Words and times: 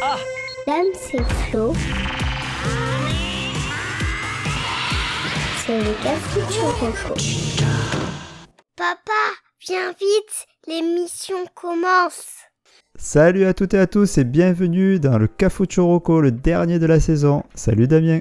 Dame, 0.00 0.86
c'est 0.94 1.22
Flo. 1.22 1.72
C'est 5.64 5.78
le 5.78 5.92
café. 6.02 6.40
Papa, 8.76 9.12
viens 9.66 9.90
vite, 9.92 10.46
l'émission 10.66 11.36
commence. 11.54 12.26
Salut 12.98 13.46
à 13.46 13.54
toutes 13.54 13.72
et 13.74 13.78
à 13.78 13.86
tous 13.86 14.18
et 14.18 14.24
bienvenue 14.24 15.00
dans 15.00 15.18
le 15.18 15.28
Cafou 15.28 15.64
Choroco, 15.66 16.20
le 16.20 16.32
dernier 16.32 16.78
de 16.78 16.86
la 16.86 17.00
saison. 17.00 17.42
Salut 17.54 17.88
Damien. 17.88 18.20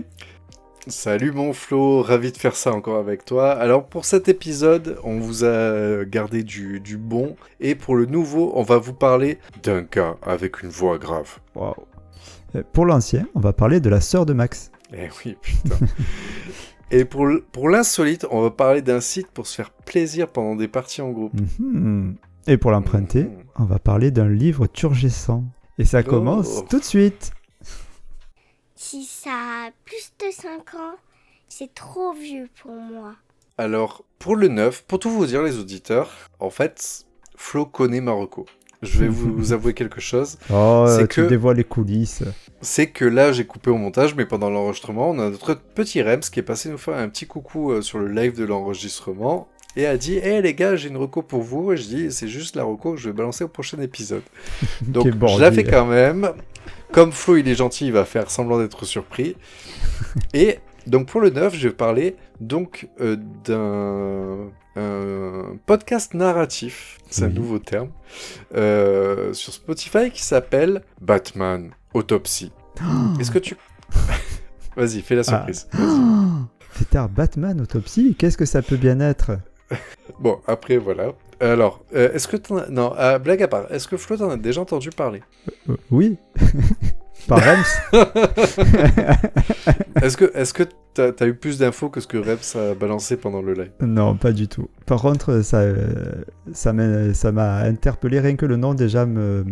Salut 0.87 1.31
mon 1.31 1.51
Flo, 1.53 2.03
ravi 2.03 2.31
de 2.31 2.37
faire 2.37 2.55
ça 2.55 2.71
encore 2.71 2.97
avec 2.99 3.25
toi. 3.25 3.51
Alors 3.51 3.87
pour 3.87 4.05
cet 4.05 4.29
épisode, 4.29 4.99
on 5.03 5.19
vous 5.19 5.43
a 5.43 6.05
gardé 6.05 6.43
du, 6.43 6.79
du 6.79 6.97
bon 6.97 7.35
et 7.59 7.73
pour 7.73 7.95
le 7.95 8.05
nouveau, 8.05 8.51
on 8.55 8.61
va 8.61 8.77
vous 8.77 8.93
parler 8.93 9.39
d'un 9.63 9.81
gars 9.81 10.15
avec 10.21 10.61
une 10.61 10.69
voix 10.69 10.99
grave. 10.99 11.39
Waouh. 11.55 11.73
Pour 12.71 12.85
l'ancien, 12.85 13.25
on 13.33 13.39
va 13.39 13.51
parler 13.51 13.79
de 13.79 13.89
la 13.89 13.99
sœur 13.99 14.25
de 14.27 14.33
Max. 14.33 14.71
Eh 14.93 15.09
oui, 15.25 15.35
putain. 15.41 15.75
et 16.91 17.03
pour 17.03 17.67
l'insolite, 17.67 18.27
on 18.29 18.41
va 18.43 18.51
parler 18.51 18.83
d'un 18.83 19.01
site 19.01 19.27
pour 19.31 19.47
se 19.47 19.55
faire 19.55 19.71
plaisir 19.71 20.27
pendant 20.27 20.55
des 20.55 20.67
parties 20.67 21.01
en 21.01 21.09
groupe. 21.09 21.33
Mhm. 21.59 22.15
Et 22.47 22.57
pour 22.57 22.69
l'emprunter, 22.69 23.23
Mhm. 23.23 23.31
on 23.57 23.63
va 23.65 23.79
parler 23.79 24.11
d'un 24.11 24.29
livre 24.29 24.67
turgescent. 24.67 25.43
Et 25.79 25.83
ça 25.83 26.01
Oh. 26.05 26.09
commence 26.09 26.63
tout 26.69 26.79
de 26.79 26.83
suite. 26.85 27.31
Si 28.87 29.03
ça 29.03 29.31
a 29.31 29.71
plus 29.83 30.11
de 30.19 30.31
5 30.31 30.75
ans, 30.75 30.93
c'est 31.49 31.73
trop 31.73 32.13
vieux 32.13 32.47
pour 32.61 32.71
moi. 32.71 33.13
Alors, 33.57 34.03
pour 34.19 34.35
le 34.35 34.47
neuf, 34.47 34.83
pour 34.87 34.99
tout 34.99 35.09
vous 35.09 35.25
dire 35.25 35.41
les 35.41 35.57
auditeurs, 35.57 36.11
en 36.39 36.51
fait, 36.51 37.03
Flo 37.35 37.65
connaît 37.65 37.99
Marocco. 37.99 38.45
Je 38.83 38.99
vais 38.99 39.07
vous 39.07 39.53
avouer 39.53 39.73
quelque 39.73 39.99
chose. 39.99 40.37
Oh, 40.53 40.85
C'est 40.87 41.07
tu 41.07 41.23
que- 41.23 41.27
dévoiles 41.27 41.57
les 41.57 41.63
coulisses. 41.63 42.21
c'est 42.61 42.91
que 42.91 43.05
là 43.05 43.31
j'ai 43.31 43.47
coupé 43.47 43.71
au 43.71 43.77
montage, 43.77 44.13
mais 44.13 44.27
pendant 44.27 44.51
l'enregistrement, 44.51 45.09
on 45.09 45.17
a 45.17 45.31
notre 45.31 45.55
petit 45.55 46.03
Rems 46.03 46.19
qui 46.19 46.39
est 46.39 46.43
passé 46.43 46.69
nous 46.69 46.77
faire 46.77 46.95
un 46.97 47.09
petit 47.09 47.25
coucou 47.25 47.71
euh, 47.71 47.81
sur 47.81 47.97
le 47.97 48.07
live 48.09 48.37
de 48.37 48.45
l'enregistrement 48.45 49.47
et 49.75 49.87
a 49.87 49.97
dit 49.97 50.17
Hé 50.17 50.43
les 50.43 50.53
gars, 50.53 50.75
j'ai 50.75 50.89
une 50.89 50.97
reco 50.97 51.23
pour 51.23 51.41
vous. 51.41 51.71
Et 51.73 51.77
je 51.77 51.87
dis 51.87 52.11
C'est 52.11 52.27
juste 52.27 52.55
la 52.55 52.63
reco 52.63 52.91
que 52.93 52.97
je 52.99 53.09
vais 53.09 53.15
balancer 53.15 53.43
au 53.43 53.47
prochain 53.49 53.79
épisode. 53.81 54.21
Donc 54.83 55.07
je 55.07 55.41
la 55.41 55.51
fais 55.51 55.63
quand 55.63 55.85
même. 55.87 56.31
Comme 56.95 57.11
Flo 57.11 57.35
il 57.35 57.47
est 57.49 57.55
gentil, 57.55 57.87
il 57.87 57.91
va 57.91 58.05
faire 58.05 58.31
semblant 58.31 58.57
d'être 58.57 58.85
surpris. 58.85 59.35
et 60.33 60.59
donc 60.87 61.07
pour 61.09 61.19
le 61.19 61.29
9, 61.29 61.53
je 61.53 61.67
vais 61.67 61.73
parler 61.73 62.15
donc 62.39 62.87
euh, 63.01 63.17
d'un 63.43 64.49
un 64.77 65.57
podcast 65.65 66.13
narratif, 66.13 66.97
c'est 67.09 67.23
un 67.23 67.27
Oui. 67.27 67.33
nouveau 67.33 67.59
terme, 67.59 67.89
euh, 68.55 69.33
sur 69.33 69.51
Spotify 69.53 70.09
qui 70.11 70.23
s'appelle 70.23 70.83
Batman 71.01 71.71
Autopsy. 71.93 72.51
Est-ce 73.19 73.31
que 73.31 73.39
tu... 73.39 73.55
Vas-y, 74.77 75.01
fais 75.01 75.15
la 75.15 75.23
surprise. 75.23 75.67
Oh, 75.79 76.77
Putain, 76.77 77.07
Batman 77.07 77.61
Autopsie, 77.61 78.15
qu'est-ce 78.19 78.37
que 78.37 78.45
ça 78.45 78.61
peut 78.61 78.75
bien 78.75 78.99
être? 78.99 79.31
Bon, 80.19 80.39
après, 80.45 80.75
voilà. 80.77 81.13
Alors, 81.39 81.83
euh, 81.95 82.11
est-ce 82.13 82.27
que 82.27 82.37
t'en 82.37 82.57
as... 82.57 82.69
Non, 82.69 82.93
euh, 82.97 83.19
blague 83.19 83.43
à 83.43 83.47
part, 83.47 83.71
est-ce 83.71 83.87
que 83.87 83.97
Flo 83.97 84.17
t'en 84.17 84.29
as 84.29 84.37
déjà 84.37 84.61
entendu 84.61 84.89
parler? 84.89 85.21
Euh, 85.69 85.75
Oui. 85.91 86.17
Par 87.27 87.39
Rems 87.39 87.63
Est-ce 90.01 90.15
que 90.15 90.31
est-ce 90.35 90.53
que 90.53 90.63
t'as 90.93 91.11
as 91.19 91.25
eu 91.25 91.33
plus 91.33 91.57
d'infos 91.57 91.89
que 91.89 91.99
ce 91.99 92.05
que 92.05 92.17
Reps 92.17 92.55
a 92.55 92.75
balancé 92.75 93.17
pendant 93.17 93.41
le 93.41 93.53
live? 93.53 93.71
Non, 93.81 94.15
pas 94.15 94.31
du 94.31 94.47
tout. 94.47 94.69
Par 94.85 95.01
contre, 95.01 95.41
ça 95.41 95.61
euh, 95.61 96.23
ça 96.53 96.71
m'a 96.73 97.57
interpellé, 97.61 98.19
rien 98.19 98.35
que 98.35 98.45
le 98.45 98.57
nom 98.57 98.75
déjà 98.75 99.07
me, 99.07 99.43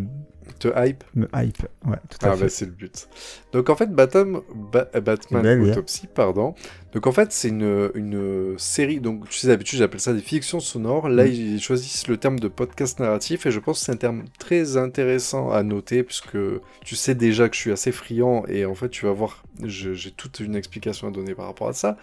Te 0.59 0.67
hype 0.75 1.03
me 1.15 1.27
hype. 1.35 1.63
Ouais, 1.85 1.97
tout 2.09 2.25
à 2.25 2.31
Ah 2.31 2.35
fait. 2.35 2.43
bah 2.43 2.49
c'est 2.49 2.65
le 2.65 2.71
but. 2.71 3.07
Donc 3.51 3.69
en 3.69 3.75
fait 3.75 3.93
Batman, 3.93 4.41
Ba- 4.71 4.89
euh, 4.95 5.01
Batman 5.01 5.61
ouais. 5.61 5.71
Autopsy, 5.71 6.07
pardon. 6.07 6.55
Donc 6.93 7.07
en 7.07 7.11
fait 7.11 7.31
c'est 7.31 7.49
une, 7.49 7.89
une 7.95 8.57
série, 8.59 8.99
donc 8.99 9.27
tu 9.29 9.37
sais 9.39 9.47
d'habitude 9.47 9.79
j'appelle 9.79 9.99
ça 9.99 10.13
des 10.13 10.21
fictions 10.21 10.59
sonores. 10.59 11.09
Là 11.09 11.25
Mm. 11.25 11.27
ils 11.31 11.61
choisissent 11.61 12.07
le 12.07 12.17
terme 12.17 12.39
de 12.39 12.47
podcast 12.47 12.99
narratif 12.99 13.45
et 13.45 13.51
je 13.51 13.59
pense 13.59 13.79
que 13.79 13.85
c'est 13.85 13.91
un 13.91 13.95
terme 13.97 14.25
très 14.39 14.77
intéressant 14.77 15.49
à 15.51 15.63
noter 15.63 16.03
puisque 16.03 16.37
tu 16.85 16.95
sais 16.95 17.15
déjà 17.15 17.49
que 17.49 17.55
je 17.55 17.61
suis 17.61 17.71
assez 17.71 17.91
friand 17.91 18.45
et 18.47 18.65
en 18.65 18.75
fait 18.75 18.89
tu 18.89 19.05
vas 19.05 19.11
voir, 19.11 19.43
j'ai 19.63 20.11
toute 20.11 20.39
une 20.39 20.55
explication 20.55 21.07
à 21.07 21.11
donner 21.11 21.33
par 21.33 21.45
rapport 21.47 21.67
à 21.69 21.73
ça. 21.73 21.97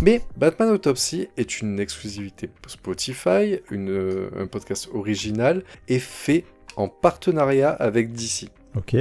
Mais 0.00 0.22
Batman 0.36 0.70
Autopsy 0.70 1.28
est 1.36 1.60
une 1.60 1.78
exclusivité 1.78 2.50
Spotify, 2.66 3.60
une, 3.70 3.90
euh, 3.90 4.30
un 4.36 4.46
podcast 4.46 4.88
original 4.92 5.62
et 5.88 5.98
fait 5.98 6.44
en 6.76 6.88
partenariat 6.88 7.70
avec 7.70 8.12
DC. 8.12 8.48
Ok. 8.76 8.96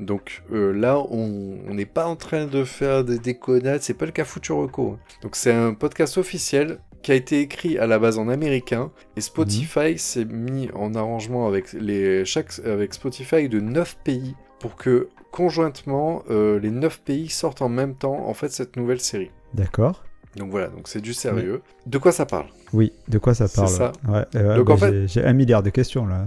Donc 0.00 0.42
euh, 0.52 0.72
là, 0.72 0.98
on 1.10 1.74
n'est 1.74 1.86
pas 1.86 2.06
en 2.06 2.16
train 2.16 2.46
de 2.46 2.64
faire 2.64 3.04
des 3.04 3.18
déconnades, 3.18 3.82
c'est 3.82 3.94
pas 3.94 4.06
le 4.06 4.12
cas 4.12 4.24
Futuroco. 4.24 4.98
Donc 5.22 5.36
c'est 5.36 5.52
un 5.52 5.74
podcast 5.74 6.18
officiel 6.18 6.78
qui 7.02 7.12
a 7.12 7.14
été 7.14 7.40
écrit 7.40 7.78
à 7.78 7.86
la 7.86 7.98
base 7.98 8.18
en 8.18 8.28
américain 8.28 8.90
et 9.16 9.20
Spotify 9.20 9.98
s'est 9.98 10.24
mis 10.24 10.70
en 10.74 10.94
arrangement 10.94 11.46
avec, 11.48 11.72
les, 11.72 12.24
chaque, 12.24 12.58
avec 12.64 12.94
Spotify 12.94 13.48
de 13.48 13.60
9 13.60 13.98
pays 14.04 14.34
pour 14.60 14.76
que 14.76 15.08
conjointement 15.32 16.22
euh, 16.30 16.60
les 16.60 16.70
9 16.70 17.00
pays 17.00 17.28
sortent 17.28 17.62
en 17.62 17.68
même 17.68 17.94
temps 17.94 18.28
en 18.28 18.34
fait 18.34 18.50
cette 18.50 18.76
nouvelle 18.76 19.00
série. 19.00 19.30
D'accord. 19.54 20.04
Donc 20.36 20.50
voilà, 20.50 20.68
donc 20.68 20.88
c'est 20.88 21.00
du 21.00 21.12
sérieux. 21.12 21.60
De 21.86 21.98
quoi 21.98 22.12
ça 22.12 22.24
parle? 22.24 22.46
Oui, 22.72 22.92
de 23.08 23.18
quoi 23.18 23.34
ça 23.34 23.48
C'est 23.48 23.56
parle 23.56 23.68
ça. 23.68 23.92
Ouais, 24.08 24.24
euh, 24.36 24.56
Donc, 24.56 24.68
bah, 24.68 24.74
en 24.74 24.76
fait- 24.78 25.06
j'ai 25.08 25.24
un 25.24 25.32
milliard 25.32 25.62
de 25.62 25.70
questions 25.70 26.06
là. 26.06 26.24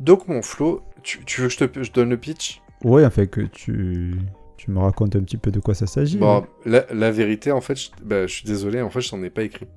Donc 0.00 0.28
mon 0.28 0.42
Flo, 0.42 0.82
tu, 1.02 1.24
tu 1.24 1.40
veux 1.40 1.48
que 1.48 1.52
je 1.54 1.58
te 1.64 1.82
je 1.82 1.92
donne 1.92 2.10
le 2.10 2.16
pitch? 2.16 2.60
Ouais, 2.84 3.04
en 3.04 3.10
fait 3.10 3.26
que 3.26 3.40
tu 3.40 4.14
tu 4.56 4.70
me 4.72 4.78
racontes 4.80 5.14
un 5.16 5.20
petit 5.20 5.36
peu 5.36 5.50
de 5.50 5.60
quoi 5.60 5.74
ça 5.74 5.86
s'agit. 5.86 6.18
Bon, 6.18 6.44
la, 6.66 6.84
la 6.92 7.10
vérité, 7.12 7.52
en 7.52 7.60
fait, 7.60 7.76
je, 7.76 7.90
bah, 8.02 8.26
je 8.26 8.32
suis 8.34 8.44
désolé, 8.44 8.82
en 8.82 8.90
fait, 8.90 9.00
je 9.00 9.08
t'en 9.10 9.22
ai 9.22 9.30
pas 9.30 9.42
écrit. 9.44 9.68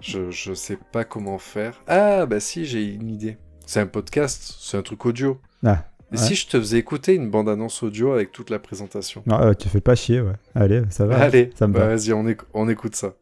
Je, 0.00 0.30
je 0.30 0.54
sais 0.54 0.78
pas 0.92 1.04
comment 1.04 1.36
faire. 1.38 1.82
Ah, 1.86 2.24
bah 2.24 2.40
si, 2.40 2.64
j'ai 2.64 2.84
une 2.84 3.10
idée. 3.10 3.36
C'est 3.66 3.80
un 3.80 3.86
podcast, 3.86 4.54
c'est 4.58 4.78
un 4.78 4.82
truc 4.82 5.04
audio. 5.04 5.38
Ah, 5.64 5.84
Et 6.10 6.16
Ouais. 6.16 6.22
si 6.22 6.34
je 6.36 6.46
te 6.48 6.58
faisais 6.58 6.78
écouter 6.78 7.14
une 7.14 7.30
bande-annonce 7.30 7.82
audio 7.82 8.12
avec 8.12 8.32
toute 8.32 8.48
la 8.48 8.58
présentation? 8.58 9.22
Non, 9.26 9.38
euh, 9.42 9.52
tu 9.52 9.68
fais 9.68 9.82
pas 9.82 9.94
chier, 9.94 10.22
ouais. 10.22 10.32
Allez, 10.54 10.82
ça 10.88 11.04
va. 11.06 11.18
Allez, 11.20 11.50
ça 11.54 11.68
me 11.68 11.74
bah, 11.74 11.80
va. 11.80 11.94
vas-y, 11.94 12.12
on, 12.14 12.24
éc- 12.26 12.40
on 12.54 12.68
écoute 12.70 12.96
ça. 12.96 13.12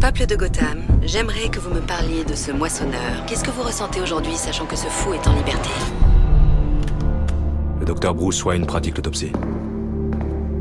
Peuple 0.00 0.26
de 0.26 0.36
Gotham, 0.36 0.84
j'aimerais 1.02 1.48
que 1.48 1.58
vous 1.58 1.70
me 1.70 1.80
parliez 1.80 2.22
de 2.22 2.36
ce 2.36 2.52
moissonneur. 2.52 3.26
Qu'est-ce 3.26 3.42
que 3.42 3.50
vous 3.50 3.64
ressentez 3.64 4.00
aujourd'hui, 4.00 4.36
sachant 4.36 4.64
que 4.64 4.76
ce 4.76 4.86
fou 4.86 5.12
est 5.12 5.26
en 5.26 5.34
liberté? 5.34 5.70
Le 7.80 7.84
docteur 7.84 8.14
Bruce 8.14 8.44
Wayne 8.44 8.64
pratique 8.64 8.96
l'autopsie. 8.96 9.32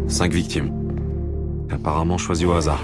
Cinq 0.07 0.33
victimes. 0.33 0.71
Apparemment 1.69 2.17
choisies 2.17 2.45
au 2.45 2.53
hasard. 2.53 2.83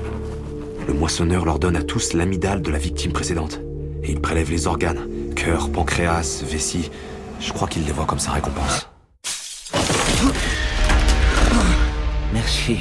Le 0.88 0.94
moissonneur 0.94 1.44
leur 1.44 1.58
donne 1.58 1.76
à 1.76 1.82
tous 1.82 2.14
l'amidale 2.14 2.62
de 2.62 2.70
la 2.70 2.78
victime 2.78 3.14
précédente. 3.14 3.60
Et 4.04 4.12
il 4.12 4.22
prélève 4.22 4.52
les 4.52 4.68
organes. 4.68 5.08
Cœur, 5.36 5.72
pancréas, 5.72 6.44
vessie. 6.46 6.92
Je 7.40 7.52
crois 7.52 7.68
qu'il 7.68 7.84
les 7.84 7.92
voit 7.92 8.06
comme 8.06 8.20
sa 8.20 8.32
récompense. 8.32 8.88
Merci. 12.32 12.78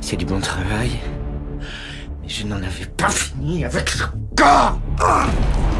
C'est 0.00 0.16
du 0.16 0.24
bon 0.24 0.40
travail. 0.40 0.92
Mais 2.24 2.30
je 2.32 2.46
n'en 2.46 2.56
avais 2.56 2.86
pas 2.96 3.10
fini 3.10 3.64
avec 3.64 3.90
ce 3.90 4.04
gars 4.34 4.76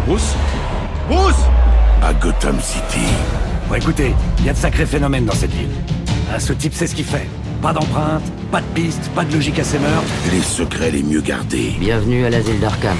Bruce 0.06 0.34
Bruce 1.08 1.34
à 2.02 2.12
Gotham 2.12 2.60
City. 2.60 3.06
Bon 3.68 3.76
écoutez, 3.76 4.14
il 4.40 4.44
y 4.44 4.50
a 4.50 4.52
de 4.52 4.58
sacrés 4.58 4.84
phénomènes 4.84 5.24
dans 5.24 5.34
cette 5.34 5.52
ville. 5.52 5.70
Ah, 6.30 6.38
ce 6.38 6.52
type 6.52 6.74
sait 6.74 6.86
ce 6.86 6.94
qu'il 6.94 7.06
fait. 7.06 7.26
Pas 7.62 7.72
d'empreinte, 7.72 8.22
pas 8.52 8.60
de 8.60 8.66
piste, 8.74 9.08
pas 9.14 9.24
de 9.24 9.32
logique 9.32 9.58
à 9.58 9.64
ses 9.64 9.78
meurtres. 9.78 10.06
Les 10.32 10.42
secrets 10.42 10.90
les 10.90 11.02
mieux 11.02 11.22
gardés 11.22 11.74
Bienvenue 11.80 12.26
à 12.26 12.30
l'asile 12.30 12.60
d'Arkham. 12.60 12.96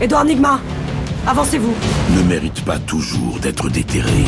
Edouard 0.00 0.26
Nigma 0.26 0.60
Avancez-vous 1.26 1.74
ne 2.16 2.22
méritent 2.22 2.64
pas 2.64 2.78
toujours 2.78 3.38
d'être 3.40 3.70
déterrés. 3.70 4.26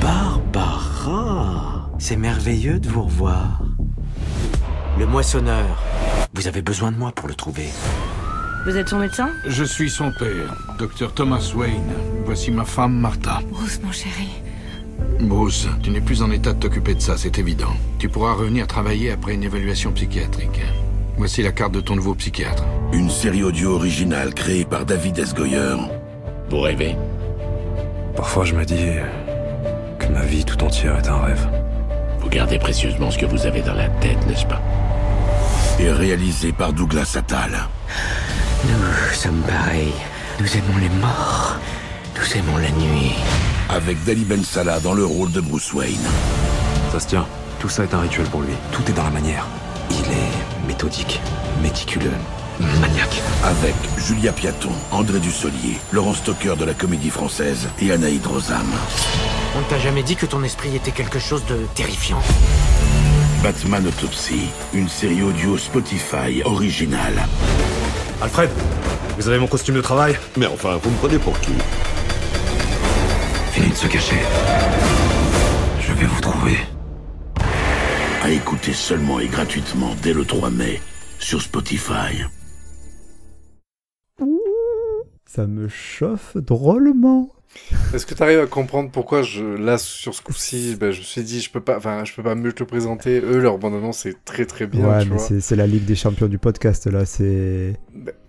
Barbara 0.00 1.90
C'est 1.98 2.16
merveilleux 2.16 2.80
de 2.80 2.88
vous 2.88 3.02
revoir. 3.02 3.60
Le 4.98 5.06
moissonneur. 5.06 5.82
Vous 6.34 6.46
avez 6.48 6.62
besoin 6.62 6.92
de 6.92 6.98
moi 6.98 7.12
pour 7.12 7.26
le 7.26 7.34
trouver. 7.34 7.68
Vous 8.66 8.76
êtes 8.76 8.90
son 8.90 8.98
médecin? 8.98 9.30
Je 9.46 9.64
suis 9.64 9.90
son 9.90 10.12
père, 10.12 10.54
docteur 10.78 11.12
Thomas 11.12 11.52
Wayne. 11.56 11.92
Voici 12.24 12.50
ma 12.50 12.64
femme 12.64 12.98
Martha. 12.98 13.40
Bruce, 13.50 13.80
mon 13.82 13.90
chéri. 13.90 14.28
Bruce, 15.20 15.66
tu 15.82 15.90
n'es 15.90 16.00
plus 16.00 16.22
en 16.22 16.30
état 16.30 16.52
de 16.52 16.58
t'occuper 16.58 16.94
de 16.94 17.00
ça, 17.00 17.16
c'est 17.16 17.38
évident. 17.38 17.72
Tu 17.98 18.08
pourras 18.08 18.34
revenir 18.34 18.66
travailler 18.66 19.10
après 19.10 19.34
une 19.34 19.42
évaluation 19.42 19.92
psychiatrique. 19.92 20.60
Voici 21.16 21.42
la 21.42 21.52
carte 21.52 21.72
de 21.72 21.80
ton 21.80 21.96
nouveau 21.96 22.14
psychiatre. 22.14 22.64
Une 22.92 23.10
série 23.10 23.42
audio 23.42 23.74
originale 23.74 24.34
créée 24.34 24.64
par 24.64 24.84
David 24.84 25.18
S. 25.18 25.34
Goyer. 25.34 25.76
Vous 26.50 26.60
rêvez? 26.60 26.96
Parfois, 28.14 28.44
je 28.44 28.54
me 28.54 28.64
dis 28.64 28.86
que 29.98 30.06
ma 30.06 30.24
vie 30.24 30.44
tout 30.44 30.62
entière 30.62 30.98
est 30.98 31.08
un 31.08 31.20
rêve. 31.20 31.48
Vous 32.20 32.28
gardez 32.28 32.58
précieusement 32.58 33.10
ce 33.10 33.18
que 33.18 33.26
vous 33.26 33.46
avez 33.46 33.62
dans 33.62 33.74
la 33.74 33.88
tête, 33.88 34.24
n'est-ce 34.28 34.46
pas? 34.46 34.62
Et 35.82 35.90
réalisé 35.90 36.52
par 36.52 36.72
Douglas 36.72 37.16
Attal. 37.16 37.66
Nous 38.66 39.14
sommes 39.14 39.42
pareils. 39.42 39.92
Nous 40.38 40.46
aimons 40.56 40.78
les 40.80 40.88
morts. 41.00 41.56
Nous 42.16 42.38
aimons 42.38 42.56
la 42.58 42.70
nuit. 42.70 43.14
avec 43.68 44.04
Dali 44.04 44.24
Ben 44.24 44.44
Salah 44.44 44.78
dans 44.78 44.94
le 44.94 45.04
rôle 45.04 45.32
de 45.32 45.40
Bruce 45.40 45.72
Wayne. 45.72 46.06
Ça 46.92 47.00
se 47.00 47.08
tient. 47.08 47.26
Tout 47.58 47.68
ça 47.68 47.82
est 47.82 47.94
un 47.94 48.00
rituel 48.00 48.26
pour 48.26 48.42
lui. 48.42 48.52
Tout 48.70 48.88
est 48.88 48.92
dans 48.92 49.02
la 49.02 49.10
manière. 49.10 49.44
Il 49.90 49.96
est 50.12 50.68
méthodique, 50.68 51.20
méticuleux, 51.60 52.12
maniaque. 52.80 53.20
Avec 53.42 53.74
Julia 53.98 54.32
Piaton, 54.32 54.70
André 54.92 55.18
Dussolier, 55.18 55.78
Laurent 55.90 56.14
Stocker 56.14 56.54
de 56.56 56.64
la 56.64 56.74
Comédie 56.74 57.10
Française 57.10 57.68
et 57.80 57.90
Anaïd 57.90 58.24
Rosam. 58.24 58.70
On 59.56 59.60
ne 59.60 59.64
t'a 59.64 59.80
jamais 59.80 60.04
dit 60.04 60.14
que 60.14 60.26
ton 60.26 60.44
esprit 60.44 60.76
était 60.76 60.92
quelque 60.92 61.18
chose 61.18 61.44
de 61.46 61.56
terrifiant 61.74 62.22
Batman 63.42 63.84
Autopsy, 63.88 64.50
une 64.72 64.88
série 64.88 65.20
audio 65.20 65.58
Spotify 65.58 66.44
originale. 66.44 67.26
Alfred, 68.20 68.48
vous 69.16 69.28
avez 69.28 69.40
mon 69.40 69.48
costume 69.48 69.74
de 69.74 69.80
travail? 69.80 70.16
Mais 70.36 70.46
enfin, 70.46 70.76
vous 70.76 70.90
me 70.90 70.96
prenez 70.98 71.18
pour 71.18 71.38
qui? 71.40 71.50
Fini 73.50 73.70
de 73.70 73.74
se 73.74 73.88
cacher. 73.88 74.20
Je 75.80 75.92
vais 75.92 76.06
vous 76.06 76.20
trouver. 76.20 76.56
À 78.22 78.30
écouter 78.30 78.72
seulement 78.72 79.18
et 79.18 79.26
gratuitement 79.26 79.90
dès 80.04 80.12
le 80.12 80.24
3 80.24 80.50
mai 80.50 80.80
sur 81.18 81.42
Spotify. 81.42 82.22
Ça 85.26 85.48
me 85.48 85.66
chauffe 85.68 86.36
drôlement. 86.36 87.28
Est-ce 87.94 88.06
que 88.06 88.14
tu 88.14 88.22
arrives 88.22 88.40
à 88.40 88.46
comprendre 88.46 88.90
pourquoi 88.90 89.22
je 89.22 89.44
là 89.44 89.78
sur 89.78 90.14
ce 90.14 90.22
coup-ci, 90.22 90.76
ben, 90.76 90.90
je 90.92 90.98
me 91.00 91.04
suis 91.04 91.22
dit 91.22 91.40
je 91.40 91.50
peux 91.50 91.60
pas, 91.60 91.76
enfin 91.76 92.04
je 92.04 92.14
peux 92.14 92.22
pas 92.22 92.34
mieux 92.34 92.52
te 92.52 92.60
le 92.60 92.66
présenter? 92.66 93.20
Eux 93.20 93.38
leur 93.40 93.58
bande 93.58 93.74
annonce 93.74 93.98
c'est 93.98 94.24
très 94.24 94.46
très 94.46 94.66
bien. 94.66 94.98
ouais, 94.98 95.04
tu 95.04 95.10
mais 95.10 95.16
vois. 95.16 95.18
c'est 95.18 95.40
c'est 95.40 95.56
la 95.56 95.66
Ligue 95.66 95.84
des 95.84 95.94
champions 95.94 96.26
du 96.28 96.38
podcast 96.38 96.86
là. 96.86 97.04
C'est 97.04 97.74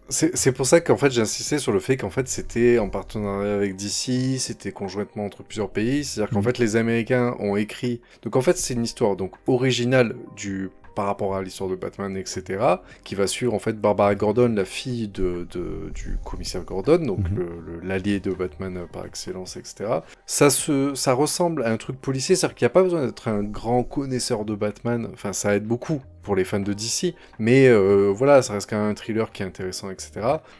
C'est 0.10 0.36
c'est 0.38 0.52
pour 0.52 0.66
ça 0.68 0.82
qu'en 0.82 0.98
fait 0.98 1.12
j'ai 1.12 1.22
insisté 1.22 1.58
sur 1.60 1.72
le 1.72 1.80
fait 1.80 1.98
qu'en 1.98 2.10
fait 2.10 2.28
c'était 2.28 2.78
en 2.78 2.90
partenariat 2.90 3.54
avec 3.56 3.76
DC, 3.76 4.38
c'était 4.40 4.72
conjointement 4.74 5.26
entre 5.26 5.44
plusieurs 5.44 5.70
pays. 5.72 6.04
C'est-à-dire 6.04 6.32
qu'en 6.32 6.40
Mhm. 6.40 6.46
fait 6.46 6.58
les 6.60 6.76
Américains 6.76 7.36
ont 7.40 7.56
écrit. 7.56 8.02
Donc 8.24 8.36
en 8.36 8.42
fait 8.42 8.58
c'est 8.58 8.74
une 8.74 8.84
histoire 8.84 9.16
donc 9.16 9.32
originale 9.48 10.16
du 10.36 10.70
par 10.96 11.06
rapport 11.06 11.36
à 11.36 11.42
l'histoire 11.42 11.70
de 11.70 11.76
Batman, 11.76 12.16
etc., 12.18 12.64
qui 13.04 13.16
va 13.16 13.28
suivre 13.28 13.54
en 13.54 13.60
fait 13.60 13.74
Barbara 13.80 14.14
Gordon, 14.16 14.54
la 14.56 14.66
fille 14.66 15.08
de, 15.08 15.48
de- 15.52 15.90
du 15.94 16.18
commissaire 16.24 16.64
Gordon, 16.64 16.98
donc 17.06 17.30
Mhm. 17.30 17.82
l'allié 17.84 18.20
de 18.20 18.32
Batman 18.34 18.86
par 18.92 19.06
excellence, 19.06 19.58
etc. 19.58 20.00
Ça, 20.26 20.50
se, 20.50 20.94
ça 20.96 21.14
ressemble 21.14 21.64
à 21.64 21.72
un 21.72 21.78
truc 21.78 22.00
policier, 22.00 22.36
c'est-à-dire 22.36 22.56
qu'il 22.56 22.66
n'y 22.66 22.72
a 22.72 22.74
pas 22.74 22.84
besoin 22.84 23.06
d'être 23.06 23.28
un 23.28 23.44
grand 23.44 23.84
connaisseur 23.84 24.46
de 24.46 24.56
Batman, 24.56 25.08
enfin 25.14 25.34
ça 25.34 25.56
aide 25.56 25.66
beaucoup 25.66 26.02
pour 26.22 26.36
les 26.38 26.46
fans 26.46 26.60
de 26.62 26.72
DC, 26.74 27.16
mais 27.38 27.68
euh, 27.68 28.12
voilà, 28.16 28.42
ça 28.42 28.54
reste 28.54 28.70
quand 28.70 28.78
même 28.80 28.90
un 28.92 28.94
thriller 28.94 29.32
qui 29.34 29.44
est 29.44 29.46
intéressant, 29.46 29.90
etc. 29.90 30.12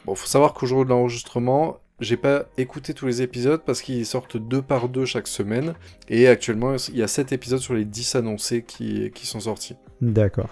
Bon, 0.04 0.14
faut 0.14 0.26
savoir 0.26 0.52
qu'au 0.52 0.66
jour 0.66 0.84
de 0.84 0.90
l'enregistrement, 0.90 1.78
j'ai 2.04 2.16
pas 2.16 2.46
écouté 2.56 2.94
tous 2.94 3.06
les 3.06 3.22
épisodes 3.22 3.62
parce 3.64 3.82
qu'ils 3.82 4.06
sortent 4.06 4.36
deux 4.36 4.62
par 4.62 4.88
deux 4.88 5.04
chaque 5.04 5.26
semaine, 5.26 5.74
et 6.08 6.28
actuellement 6.28 6.76
il 6.88 6.96
y 6.96 7.02
a 7.02 7.08
7 7.08 7.32
épisodes 7.32 7.60
sur 7.60 7.74
les 7.74 7.84
10 7.84 8.14
annoncés 8.14 8.62
qui, 8.62 9.10
qui 9.12 9.26
sont 9.26 9.40
sortis. 9.40 9.76
d'accord. 10.00 10.48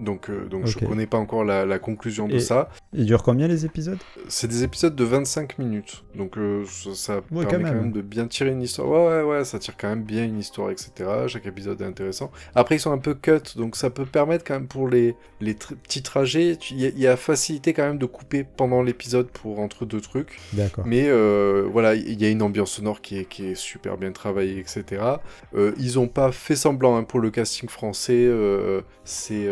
Donc, 0.00 0.30
euh, 0.30 0.46
donc 0.46 0.66
je 0.66 0.78
connais 0.78 1.06
pas 1.06 1.18
encore 1.18 1.44
la, 1.44 1.66
la 1.66 1.78
conclusion 1.78 2.28
de 2.28 2.34
Et- 2.36 2.40
ça. 2.40 2.68
Il 2.92 3.04
dure 3.06 3.22
combien 3.22 3.48
les 3.48 3.64
épisodes? 3.66 3.98
C'est 4.28 4.46
des 4.48 4.62
épisodes 4.62 4.94
de 4.94 5.04
25 5.04 5.58
minutes, 5.58 6.04
donc 6.14 6.38
euh, 6.38 6.64
ça, 6.66 6.94
ça 6.94 7.20
Ouais, 7.32 7.44
permet 7.46 7.64
quand 7.64 7.70
quand 7.70 7.82
même. 7.82 7.92
de 7.92 8.00
bien 8.00 8.26
tirer 8.26 8.50
une 8.50 8.62
histoire. 8.62 8.88
Ouais, 8.88 9.22
ouais, 9.22 9.38
ouais, 9.38 9.44
ça 9.44 9.58
tire 9.58 9.74
quand 9.76 9.88
même 9.88 10.02
bien 10.04 10.24
une 10.24 10.38
histoire, 10.38 10.70
etc. 10.70 10.92
Chaque 11.26 11.46
épisode 11.46 11.80
est 11.82 11.84
intéressant. 11.84 12.30
Après, 12.54 12.76
ils 12.76 12.80
sont 12.80 12.92
un 12.92 12.98
peu 12.98 13.14
cut, 13.14 13.56
donc 13.56 13.76
ça 13.76 13.90
peut 13.90 14.06
permettre 14.06 14.44
quand 14.44 14.54
même 14.54 14.68
pour 14.68 14.88
les, 14.88 15.16
les 15.40 15.54
tr- 15.54 15.74
petits 15.76 16.02
trajets, 16.02 16.56
il 16.70 16.80
y, 16.80 16.86
a- 16.86 16.90
il 16.90 16.98
y 16.98 17.06
a 17.06 17.16
facilité 17.16 17.72
quand 17.72 17.86
même 17.86 17.98
de 17.98 18.06
couper 18.06 18.44
pendant 18.44 18.82
l'épisode 18.82 19.28
pour 19.28 19.58
entre 19.58 19.84
deux 19.84 20.00
trucs. 20.00 20.38
D'accord. 20.52 20.84
Mais 20.86 21.06
euh, 21.08 21.66
voilà, 21.70 21.94
il 21.94 22.20
y 22.20 22.24
a 22.24 22.30
une 22.30 22.42
ambiance 22.42 22.70
sonore 22.72 23.00
qui 23.00 23.18
est, 23.18 23.24
qui 23.24 23.46
est 23.46 23.54
super 23.54 23.98
bien 23.98 24.12
travaillée, 24.12 24.58
etc. 24.60 25.02
Euh, 25.54 25.72
ils 25.78 25.98
ont 25.98 26.08
pas 26.08 26.30
fait 26.32 26.56
semblant 26.56 26.96
hein, 26.96 27.02
pour 27.02 27.20
le 27.20 27.30
casting 27.30 27.68
français. 27.68 28.28
c'est 29.04 29.46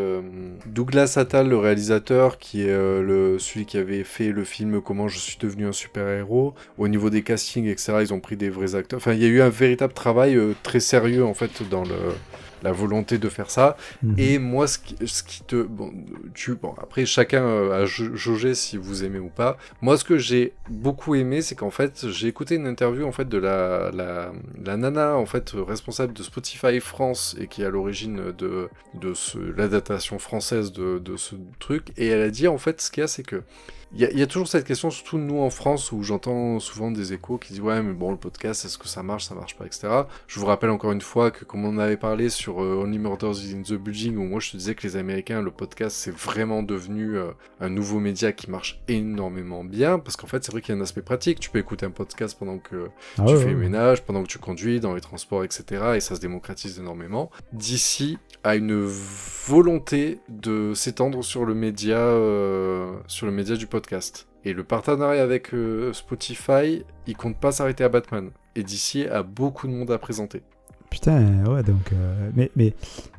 Douglas 0.67 1.15
Attal, 1.17 1.49
le 1.49 1.59
réalisateur, 1.59 2.39
qui 2.39 2.63
est 2.63 2.71
euh, 2.71 3.03
le, 3.03 3.39
celui 3.39 3.67
qui 3.67 3.79
avait 3.79 4.05
fait 4.05 4.33
le 4.33 4.45
film 4.45 4.81
Comment 4.81 5.09
je 5.09 5.19
suis 5.19 5.39
devenu 5.39 5.67
un 5.67 5.73
super-héros. 5.73 6.55
Au 6.79 6.89
niveau 6.89 7.11
des 7.11 7.23
castings, 7.23 7.67
etc., 7.67 7.99
ils 8.01 8.15
ont 8.15 8.21
pris 8.21 8.37
des 8.37 8.51
vrais 8.51 8.75
acteurs. 8.75 8.99
Enfin, 8.99 9.13
il 9.13 9.23
y 9.23 9.25
a 9.25 9.29
eu 9.29 9.41
un 9.41 9.49
véritable 9.49 9.93
travail 9.93 10.37
euh, 10.37 10.55
très 10.63 10.81
sérieux, 10.81 11.25
en 11.25 11.35
fait, 11.35 11.63
dans 11.69 11.83
le 11.85 11.97
la 12.67 12.73
volonté 12.73 13.19
de 13.19 13.29
faire 13.29 13.51
ça. 13.51 13.77
Mhm. 14.03 14.15
Et 14.19 14.39
moi, 14.39 14.67
ce 14.67 14.79
qui, 14.79 14.97
ce 15.07 15.23
qui 15.23 15.43
te... 15.43 15.63
Bon, 15.63 15.93
tu, 16.35 16.55
bon, 16.55 16.75
après, 16.83 17.07
chacun 17.07 17.45
euh, 17.45 17.83
a 17.83 17.87
jau- 17.87 18.15
jaugé 18.17 18.55
si 18.55 18.77
vous 18.77 19.05
aimez 19.05 19.19
ou 19.21 19.29
pas. 19.29 19.57
Moi, 19.83 19.97
ce 19.97 20.05
que 20.05 20.19
j'ai 20.19 20.53
beaucoup 20.69 21.15
aimé, 21.15 21.43
c'est 21.43 21.55
qu'en 21.55 21.71
fait, 21.71 22.09
j'ai 22.11 22.29
écouté 22.29 22.57
une 22.57 22.67
interview 22.67 23.07
en 23.07 23.13
fait 23.13 23.29
de 23.29 23.39
la, 23.39 23.91
la, 23.93 24.33
la 24.65 24.77
nana 24.77 25.17
en 25.17 25.27
fait 25.27 25.53
responsable 25.55 26.13
de 26.13 26.23
Spotify 26.23 26.81
France 26.81 27.37
et 27.41 27.47
qui 27.47 27.63
est 27.63 27.67
à 27.67 27.71
l'origine 27.71 28.33
de, 28.37 28.69
de 28.95 29.13
l'adaptation 29.57 30.19
française 30.19 30.73
de, 30.73 30.99
de 30.99 31.17
ce 31.17 31.35
truc. 31.59 31.89
Et 31.97 32.09
elle 32.09 32.23
a 32.23 32.31
dit 32.31 32.49
en 32.49 32.59
fait, 32.59 32.81
ce 32.81 32.91
qu'il 32.91 33.01
y 33.03 33.05
a, 33.05 33.09
c'est 33.09 33.23
que 33.23 33.43
il 33.95 34.01
y, 34.01 34.19
y 34.19 34.23
a 34.23 34.27
toujours 34.27 34.49
cette 34.49 34.67
question, 34.67 34.91
surtout 34.91 35.17
nous 35.17 35.39
en 35.41 35.49
France, 35.49 35.93
où 35.93 36.03
j'entends 36.03 36.59
souvent 36.59 36.91
des 36.91 37.13
échos 37.13 37.39
qui 37.39 37.53
disent 37.53 37.63
ouais 37.63 37.81
mais 37.83 37.93
bon 37.93 38.11
le 38.11 38.17
podcast, 38.17 38.65
est-ce 38.65 38.79
que 38.79 38.89
ça 38.89 39.05
marche, 39.05 39.25
ça 39.27 39.37
marche 39.37 39.57
pas, 39.57 39.65
etc. 39.65 39.87
Je 40.27 40.41
vous 40.41 40.47
rappelle 40.47 40.71
encore 40.71 40.91
une 40.91 41.01
fois 41.01 41.31
que 41.31 41.45
comme 41.45 41.65
on 41.65 41.79
avait 41.79 41.97
parlé 41.97 42.29
sur 42.29 42.56
euh, 42.63 42.83
Only 42.83 42.99
Murders 42.99 43.39
in 43.55 43.63
the 43.63 43.75
Building, 43.75 44.17
où 44.17 44.25
moi 44.25 44.41
je 44.41 44.53
te 44.53 44.57
disais 44.57 44.75
que 44.75 44.83
les 44.87 44.97
Américains, 44.97 45.43
le 45.43 45.51
podcast, 45.51 45.97
c'est 45.97 46.15
vraiment 46.15 46.63
devenu 46.63 47.17
euh, 47.17 47.31
un 47.61 47.69
nouveau 47.69 48.01
média 48.01 48.33
qui 48.33 48.51
marche 48.51 48.81
énormément 48.89 49.65
bien, 49.65 49.99
parce 49.99 50.17
qu'en 50.17 50.27
fait 50.27 50.45
c'est 50.45 50.53
vrai 50.53 50.61
qu'il 50.61 50.75
y 50.75 50.79
a 50.79 50.81
un 50.81 50.83
aspect 50.83 51.03
pratique, 51.03 51.41
tu 51.41 51.51
peux 51.51 51.59
écouter 51.59 51.87
un 51.87 51.91
podcast 51.91 52.37
pendant 52.39 52.59
que 52.59 52.89
Ah 53.19 53.25
tu 53.27 53.33
ouais, 53.35 53.39
fais 53.39 53.45
ouais. 53.47 53.53
le 53.53 53.59
ménage, 53.59 54.03
pendant 54.05 54.23
que 54.23 54.29
tu 54.29 54.39
conduis, 54.39 54.81
dans 54.81 54.95
les 54.95 55.01
transports, 55.01 55.45
etc. 55.45 55.93
Et 55.97 56.01
ça 56.01 56.15
se 56.15 56.21
démocratise 56.21 56.79
énormément. 56.79 57.31
D'ici 57.53 58.19
a 58.45 58.57
une 58.57 58.75
volonté 59.47 60.21
de 60.29 60.73
s'étendre 60.75 61.23
sur 61.25 61.45
le 61.45 61.55
média, 61.55 61.99
euh, 61.99 62.95
sur 63.07 63.27
le 63.27 63.33
média 63.33 63.57
du 63.57 63.67
podcast. 63.67 64.29
Et 64.45 64.53
le 64.53 64.63
partenariat 64.63 65.23
avec 65.23 65.53
euh, 65.55 65.93
Spotify, 65.93 66.85
il 67.07 67.17
compte 67.17 67.39
pas 67.39 67.53
s'arrêter 67.53 67.85
à 67.85 67.89
Batman. 67.89 68.31
Et 68.55 68.63
d'ici 68.63 69.07
a 69.07 69.23
beaucoup 69.23 69.67
de 69.67 69.73
monde 69.73 69.91
à 69.91 69.99
présenter. 69.99 70.43
Putain, 70.97 71.45
ouais, 71.53 71.63
donc. 71.63 71.93
euh, 71.93 72.31
mais, 72.35 72.51
mais 72.57 72.73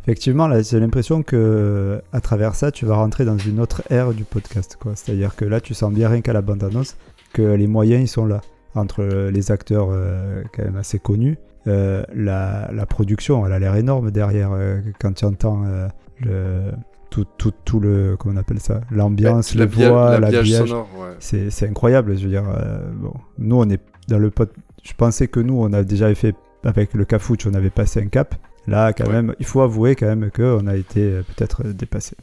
effectivement, 0.03 0.47
là, 0.47 0.63
j'ai 0.63 0.79
l'impression 0.79 1.21
que 1.21 2.01
à 2.11 2.21
travers 2.21 2.55
ça, 2.55 2.71
tu 2.71 2.87
vas 2.87 2.95
rentrer 2.95 3.23
dans 3.23 3.37
une 3.37 3.59
autre 3.59 3.83
ère 3.91 4.13
du 4.13 4.23
podcast, 4.23 4.77
quoi. 4.81 4.93
C'est-à-dire 4.95 5.35
que 5.35 5.45
là, 5.45 5.61
tu 5.61 5.75
sens 5.75 5.93
bien 5.93 6.09
rien 6.09 6.21
qu'à 6.21 6.33
la 6.33 6.41
bande-annonce 6.41 6.97
que 7.33 7.43
les 7.43 7.67
moyens, 7.67 8.01
ils 8.01 8.07
sont 8.07 8.25
là. 8.25 8.41
Entre 8.73 9.03
les 9.31 9.51
acteurs 9.51 9.89
euh, 9.91 10.41
quand 10.55 10.63
même 10.63 10.75
assez 10.77 10.97
connus, 10.97 11.37
euh, 11.67 12.03
la, 12.15 12.69
la 12.73 12.85
production, 12.87 13.45
elle 13.45 13.53
a 13.53 13.59
l'air 13.59 13.75
énorme 13.75 14.09
derrière. 14.09 14.49
quand 14.99 15.13
tu 15.13 15.25
entends 15.25 15.63
le, 16.21 16.71
tout, 17.11 17.25
tout, 17.37 17.53
tout 17.63 17.79
le. 17.79 18.15
Comment 18.17 18.35
on 18.35 18.37
appelle 18.37 18.59
ça 18.59 18.81
L'ambiance, 18.89 19.53
les 19.53 19.59
L'habilla- 19.65 19.89
voix, 19.91 20.19
l'habillage 20.19 20.71
ouais. 20.71 21.15
C'est 21.19 21.51
c'est 21.51 21.67
incroyable, 21.69 22.17
je 22.17 22.23
veux 22.23 22.29
dire. 22.29 22.43
euh, 22.49 22.79
bon, 22.95 23.13
nous, 23.37 23.55
on 23.55 23.69
est 23.69 23.81
dans 24.07 24.17
le 24.19 24.31
pod. 24.31 24.49
Je 24.83 24.93
pensais 24.93 25.27
que 25.27 25.39
nous, 25.39 25.59
on 25.59 25.73
a 25.73 25.83
déjà 25.83 26.13
fait 26.15 26.35
avec 26.67 26.93
le 26.93 27.05
Cafouche, 27.05 27.47
on 27.47 27.53
avait 27.55 27.69
passé 27.71 27.99
un 28.01 28.07
cap. 28.07 28.35
Là, 28.67 28.91
quand 28.93 29.05
Ouais. 29.07 29.13
même, 29.13 29.33
il 29.39 29.45
faut 29.45 29.61
avouer 29.61 29.95
quand 29.95 30.05
même 30.07 30.29
qu'on 30.29 30.67
a 30.67 30.75
été 30.75 31.01
euh, 31.01 31.21
peut-être 31.23 31.63
euh, 31.65 31.73
dépassé. 31.73 32.15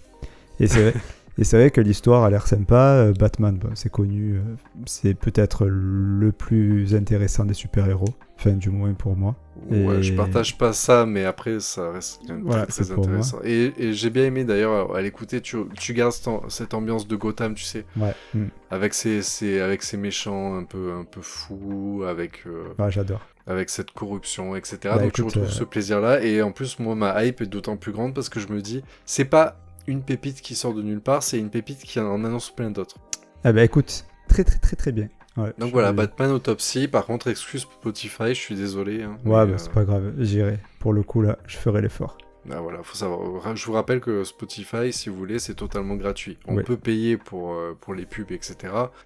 Et 0.60 0.66
c'est 0.66 0.90
vrai, 0.90 0.94
et 1.38 1.44
c'est 1.44 1.56
vrai 1.56 1.70
que 1.70 1.80
l'histoire 1.80 2.22
a 2.24 2.30
l'air 2.30 2.46
sympa. 2.46 2.76
euh, 2.76 3.12
Batman, 3.18 3.56
bon, 3.56 3.70
c'est 3.74 3.90
connu, 3.90 4.38
c'est 4.86 5.14
peut-être 5.14 5.66
le 5.66 6.30
plus 6.32 6.94
intéressant 6.94 7.44
des 7.46 7.54
super-héros. 7.54 8.14
Enfin, 8.36 8.50
du 8.50 8.68
moins 8.68 8.92
pour 8.94 9.16
moi. 9.16 9.36
Ouais, 9.70 9.98
Et- 9.98 10.02
je 10.02 10.12
partage 10.12 10.58
pas 10.58 10.72
ça, 10.72 11.06
mais 11.06 11.24
après, 11.24 11.60
ça 11.60 11.92
reste 11.92 12.20
quand 12.26 12.34
même 12.34 12.42
Voilà, 12.42 12.66
très, 12.66 12.90
intéressant. 12.90 13.38
Et, 13.44 13.72
et 13.78 13.92
j'ai 13.92 14.10
bien 14.10 14.24
aimé 14.24 14.44
d'ailleurs 14.44 14.94
à 14.94 15.00
l'écouter, 15.00 15.40
tu, 15.40 15.56
tu 15.78 15.94
gardes 15.94 16.12
cette, 16.12 16.26
am- 16.28 16.40
cette 16.48 16.74
ambiance 16.74 17.06
de 17.08 17.14
Gotham, 17.16 17.54
tu 17.54 17.62
sais, 17.64 17.84
Ouais. 17.96 18.12
mm. 18.34 18.46
avec 18.70 18.92
ses, 18.92 19.22
ses- 19.22 19.60
avec 19.60 19.82
ses 19.84 19.96
méchants 19.96 20.56
un 20.56 20.64
peu, 20.64 20.92
un 20.92 21.04
peu 21.04 21.20
fous, 21.22 22.02
avec, 22.06 22.42
euh, 22.46 22.64
Ouais, 22.78 22.90
j'adore. 22.90 23.20
Avec 23.46 23.70
cette 23.70 23.90
corruption, 23.90 24.56
etc. 24.56 24.78
Bah, 24.84 24.98
Donc 24.98 25.12
tu 25.12 25.20
écoute, 25.20 25.34
retrouves 25.34 25.48
euh, 25.50 25.52
ce 25.52 25.64
plaisir-là. 25.64 26.22
Et 26.22 26.40
en 26.42 26.52
plus, 26.52 26.78
moi, 26.78 26.94
ma 26.94 27.24
hype 27.24 27.40
est 27.42 27.46
d'autant 27.46 27.76
plus 27.76 27.92
grande 27.92 28.14
parce 28.14 28.28
que 28.28 28.40
je 28.40 28.48
me 28.48 28.60
dis, 28.62 28.82
c'est 29.04 29.24
pas 29.26 29.56
une 29.86 30.02
pépite 30.02 30.40
qui 30.40 30.54
sort 30.54 30.72
de 30.74 30.82
nulle 30.82 31.00
part, 31.02 31.22
c'est 31.22 31.38
une 31.38 31.50
pépite 31.50 31.82
qui 31.82 32.00
en 32.00 32.24
annonce 32.24 32.50
plein 32.54 32.70
d'autres. 32.70 32.96
Eh 33.44 33.52
ben, 33.52 33.62
écoute, 33.62 34.06
très 34.28 34.44
très 34.44 34.58
très 34.58 34.76
très 34.76 34.92
bien. 34.92 35.08
Ouais, 35.36 35.52
Donc 35.58 35.68
je- 35.68 35.72
voilà, 35.72 35.92
Batman 35.92 36.30
Autopsy. 36.30 36.88
Par 36.88 37.04
contre, 37.06 37.26
excuse 37.28 37.62
Spotify, 37.62 38.28
je 38.28 38.34
suis 38.40 38.54
désolé. 38.54 39.02
hein, 39.02 39.18
Ouais, 39.24 39.44
bah, 39.46 39.58
c'est 39.58 39.72
pas 39.72 39.84
grave, 39.84 40.12
j'irai. 40.18 40.58
Pour 40.78 40.92
le 40.92 41.02
coup, 41.02 41.20
là, 41.22 41.38
je 41.46 41.56
ferai 41.58 41.82
l'effort. 41.82 42.16
Ah 42.50 42.60
voilà, 42.60 42.82
faut 42.82 42.94
savoir. 42.94 43.56
Je 43.56 43.64
vous 43.66 43.72
rappelle 43.72 44.00
que 44.00 44.22
Spotify, 44.24 44.92
si 44.92 45.08
vous 45.08 45.16
voulez, 45.16 45.38
c'est 45.38 45.54
totalement 45.54 45.94
gratuit. 45.96 46.38
On 46.46 46.56
Oui. 46.56 46.62
peut 46.62 46.76
payer 46.76 47.16
pour, 47.16 47.54
euh, 47.54 47.76
pour 47.80 47.94
les 47.94 48.04
pubs, 48.06 48.30
etc. 48.32 48.56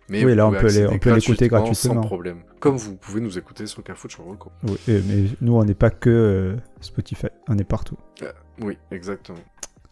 Mais 0.08 0.24
Oui, 0.24 0.30
vous 0.32 0.36
là, 0.36 0.46
on 0.48 0.50
peut 0.50 0.58
les- 0.62 0.64
accéder 0.66 0.86
on 0.88 0.98
peut 0.98 1.14
l'écouter 1.14 1.48
gratuitement. 1.48 1.94
Sans 1.94 2.00
problème. 2.00 2.42
Comme 2.58 2.76
vous 2.76 2.96
pouvez 2.96 3.20
nous 3.20 3.38
écouter 3.38 3.66
sur 3.66 3.82
Carrefour 3.84 4.10
sur 4.10 4.24
Roku. 4.24 4.48
Oui, 4.64 4.76
mais 4.88 5.24
nous, 5.40 5.54
on 5.54 5.64
n'est 5.64 5.74
pas 5.74 5.90
que 5.90 6.10
euh, 6.10 6.56
Spotify, 6.80 7.28
on 7.48 7.56
est 7.58 7.64
partout. 7.64 7.96
Euh, 8.22 8.32
oui, 8.60 8.76
exactement. 8.90 9.38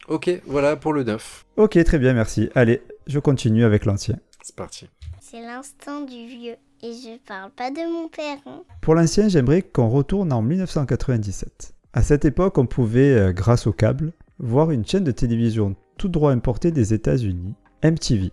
Ok, 0.08 0.30
voilà 0.46 0.76
pour 0.76 0.92
le 0.92 1.04
9. 1.04 1.44
Ok, 1.56 1.82
très 1.84 1.98
bien, 1.98 2.14
merci. 2.14 2.48
Allez, 2.54 2.82
je 3.06 3.18
continue 3.20 3.64
avec 3.64 3.84
l'ancien. 3.84 4.18
C'est 4.42 4.54
parti. 4.56 4.88
C'est 5.20 5.40
l'instant 5.40 6.02
du 6.02 6.26
vieux. 6.26 6.54
Et 6.82 6.92
je 6.92 7.18
parle 7.26 7.50
pas 7.52 7.70
de 7.70 7.80
mon 7.90 8.08
père. 8.08 8.36
hein. 8.46 8.62
Pour 8.82 8.94
l'ancien, 8.94 9.28
j'aimerais 9.28 9.62
qu'on 9.62 9.88
retourne 9.88 10.32
en 10.32 10.42
1997. 10.42 11.72
À 11.96 12.02
cette 12.02 12.26
époque, 12.26 12.58
on 12.58 12.66
pouvait, 12.66 13.14
euh, 13.14 13.32
grâce 13.32 13.66
au 13.66 13.72
câble, 13.72 14.12
voir 14.38 14.70
une 14.70 14.84
chaîne 14.84 15.02
de 15.02 15.12
télévision 15.12 15.74
tout 15.96 16.08
droit 16.08 16.30
importée 16.30 16.70
des 16.70 16.92
États-Unis, 16.92 17.54
MTV. 17.82 18.32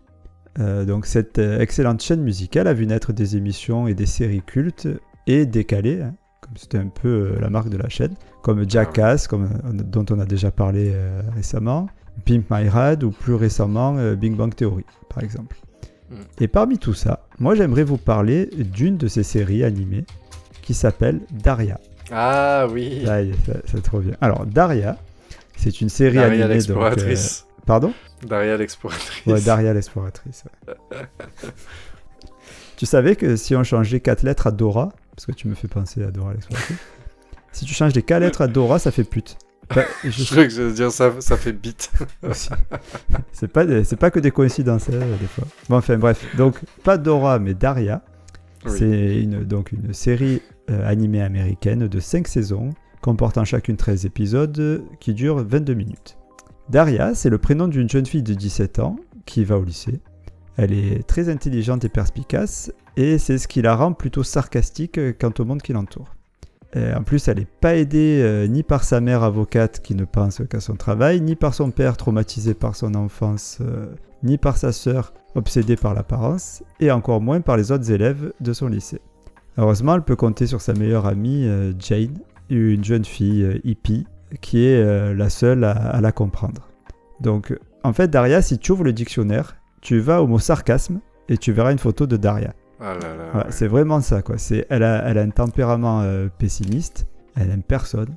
Euh, 0.60 0.84
donc 0.84 1.06
cette 1.06 1.40
euh, 1.40 1.60
excellente 1.60 2.02
chaîne 2.02 2.22
musicale 2.22 2.68
a 2.68 2.74
vu 2.74 2.86
naître 2.86 3.14
des 3.14 3.38
émissions 3.38 3.88
et 3.88 3.94
des 3.94 4.06
séries 4.06 4.44
cultes 4.46 4.90
et 5.28 5.46
décalées, 5.46 6.02
hein, 6.02 6.14
comme 6.42 6.58
c'était 6.58 6.78
un 6.78 6.90
peu 6.90 7.38
la 7.40 7.50
marque 7.50 7.70
de 7.70 7.78
la 7.78 7.88
chaîne, 7.88 8.14
comme 8.42 8.70
Jackass, 8.70 9.30
comme, 9.30 9.48
dont 9.72 10.06
on 10.10 10.20
a 10.20 10.26
déjà 10.26 10.52
parlé 10.52 10.92
euh, 10.94 11.22
récemment, 11.34 11.88
Pimp 12.26 12.44
My 12.52 12.68
Ride 12.68 13.06
ou 13.06 13.12
plus 13.12 13.34
récemment 13.34 13.96
euh, 13.98 14.16
Big 14.16 14.36
Bang 14.36 14.54
Theory, 14.54 14.84
par 15.08 15.24
exemple. 15.24 15.56
Mm. 16.12 16.16
Et 16.42 16.50
parmi 16.50 16.78
tout 16.78 16.94
ça, 16.94 17.26
moi 17.40 17.56
j'aimerais 17.56 17.86
vous 17.86 17.98
parler 17.98 18.50
d'une 18.58 18.98
de 18.98 19.08
ces 19.08 19.24
séries 19.24 19.64
animées 19.64 20.06
qui 20.62 20.74
s'appelle 20.74 21.22
Daria. 21.32 21.80
Ah 22.12 22.68
oui. 22.70 23.06
Ah, 23.08 23.20
ça, 23.46 23.54
ça 23.66 23.82
trop 23.82 24.00
bien. 24.00 24.16
Alors 24.22 24.46
Daria, 24.46 24.98
c'est 25.58 25.82
une 25.82 25.90
série 25.90 26.16
Daria 26.16 26.30
animée. 26.30 26.44
euh, 26.44 26.48
l'exploratrice. 26.50 27.46
Pardon? 27.66 27.94
Daria 28.24 28.58
l'exploratrice. 28.58 29.26
Ouais, 29.26 29.42
Daria 29.42 29.74
l'exploratrice. 29.74 30.44
ouais. 30.68 30.98
tu 32.78 32.86
savais 32.86 33.16
que 33.16 33.36
si 33.36 33.56
on 33.56 33.64
changeait 33.64 34.00
quatre 34.00 34.24
lettres 34.24 34.48
à 34.48 34.52
Dora, 34.52 34.90
parce 35.16 35.26
que 35.26 35.32
tu 35.32 35.48
me 35.48 35.56
fais 35.56 35.68
penser 35.68 36.04
à 36.04 36.12
Dora 36.12 36.34
l'exploratrice, 36.34 36.78
si 37.52 37.66
tu 37.66 37.74
changes 37.74 37.94
les 37.94 38.04
quatre 38.04 38.22
lettres 38.22 38.42
à 38.42 38.48
Dora, 38.48 38.80
ça 38.80 38.92
fait 38.92 39.04
pute. 39.04 39.38
Bah, 39.74 39.84
je 40.04 40.10
Je 40.10 40.24
sais- 40.24 40.32
crois 40.32 40.44
que 40.44 40.50
je 40.50 40.62
veux 40.62 40.74
dire 40.74 40.92
ça, 40.92 41.14
ça 41.22 41.38
fait 41.38 41.54
bite. 41.54 41.90
c'est 43.32 43.48
pas, 43.48 43.66
des- 43.66 43.84
pas 43.98 44.12
que 44.12 44.20
des 44.20 44.32
coïncidences, 44.32 44.90
hein, 44.90 45.00
des 45.22 45.28
fois. 45.28 45.46
Bon, 45.70 45.78
enfin, 45.78 45.98
bref. 45.98 46.24
Donc, 46.36 46.58
pas 46.84 46.98
Dora, 46.98 47.40
mais 47.40 47.54
Daria. 47.54 48.02
C'est 48.68 49.24
donc 49.46 49.72
une 49.72 49.94
série 49.94 50.42
euh, 50.70 50.88
animée 50.88 51.22
américaine 51.22 51.88
de 51.88 52.00
5 52.00 52.28
saisons, 52.28 52.70
comportant 53.02 53.44
chacune 53.44 53.76
13 53.76 54.06
épisodes 54.06 54.60
euh, 54.60 54.80
qui 55.00 55.14
durent 55.14 55.44
22 55.44 55.74
minutes. 55.74 56.18
Daria, 56.70 57.14
c'est 57.16 57.30
le 57.30 57.38
prénom 57.38 57.68
d'une 57.68 57.90
jeune 57.90 58.06
fille 58.06 58.24
de 58.24 58.34
17 58.34 58.80
ans 58.80 58.96
qui 59.26 59.44
va 59.44 59.58
au 59.58 59.64
lycée. 59.64 60.00
Elle 60.56 60.72
est 60.72 61.06
très 61.06 61.30
intelligente 61.30 61.84
et 61.84 61.90
perspicace, 61.90 62.72
et 62.96 63.18
c'est 63.18 63.38
ce 63.38 63.48
qui 63.48 63.62
la 63.62 63.76
rend 63.76 63.94
plutôt 63.94 64.24
sarcastique 64.24 64.98
euh, 64.98 65.14
quant 65.20 65.34
au 65.40 65.46
monde 65.46 65.62
qui 65.62 65.74
l'entoure. 65.74 66.16
En 66.76 67.04
plus, 67.04 67.28
elle 67.28 67.38
n'est 67.38 67.46
pas 67.46 67.76
aidée 67.76 68.48
ni 68.50 68.64
par 68.64 68.84
sa 68.84 69.00
mère 69.00 69.22
avocate 69.22 69.80
qui 69.84 69.94
ne 69.94 70.06
pense 70.06 70.42
qu'à 70.50 70.60
son 70.60 70.76
travail, 70.76 71.22
ni 71.22 71.36
par 71.36 71.54
son 71.54 71.70
père 71.70 71.98
traumatisé 71.98 72.56
par 72.56 72.76
son 72.76 72.96
enfance, 72.96 73.60
ni 74.24 74.40
par 74.40 74.58
sa 74.58 74.72
sœur 74.72 75.14
obsédée 75.36 75.76
par 75.76 75.94
l'apparence, 75.94 76.64
et 76.80 76.92
encore 76.92 77.22
moins 77.22 77.42
par 77.42 77.58
les 77.58 77.72
autres 77.72 77.92
élèves 77.92 78.34
de 78.40 78.54
son 78.54 78.68
lycée. 78.68 79.02
Heureusement, 79.58 79.96
elle 79.96 80.02
peut 80.04 80.16
compter 80.16 80.48
sur 80.48 80.62
sa 80.62 80.74
meilleure 80.74 81.06
amie 81.06 81.46
euh, 81.46 81.74
Jane, 81.80 82.18
une 82.50 82.84
jeune 82.84 83.06
fille 83.06 83.44
euh, 83.44 83.60
hippie, 83.64 84.06
qui 84.42 84.66
est 84.66 84.82
euh, 84.82 85.14
la 85.14 85.30
seule 85.30 85.64
à, 85.64 85.72
à 85.72 86.02
la 86.02 86.12
comprendre. 86.12 86.70
Donc, 87.22 87.56
en 87.84 87.94
fait, 87.94 88.10
Daria, 88.10 88.42
si 88.42 88.58
tu 88.58 88.72
ouvres 88.72 88.84
le 88.84 88.94
dictionnaire, 88.94 89.56
tu 89.82 90.00
vas 90.00 90.22
au 90.22 90.28
mot 90.28 90.40
sarcasme 90.40 91.00
et 91.30 91.38
tu 91.38 91.52
verras 91.52 91.72
une 91.72 91.80
photo 91.80 92.08
de 92.08 92.18
Daria. 92.18 92.54
Ah 92.80 93.46
C'est 93.50 93.68
vraiment 93.68 94.02
ça, 94.02 94.22
quoi. 94.22 94.38
C'est, 94.38 94.66
elle, 94.70 94.84
a, 94.84 95.08
elle 95.08 95.18
a 95.18 95.22
un 95.22 95.30
tempérament 95.30 96.02
euh, 96.02 96.28
pessimiste, 96.38 97.08
elle 97.36 97.50
aime 97.50 97.64
personne. 97.64 98.16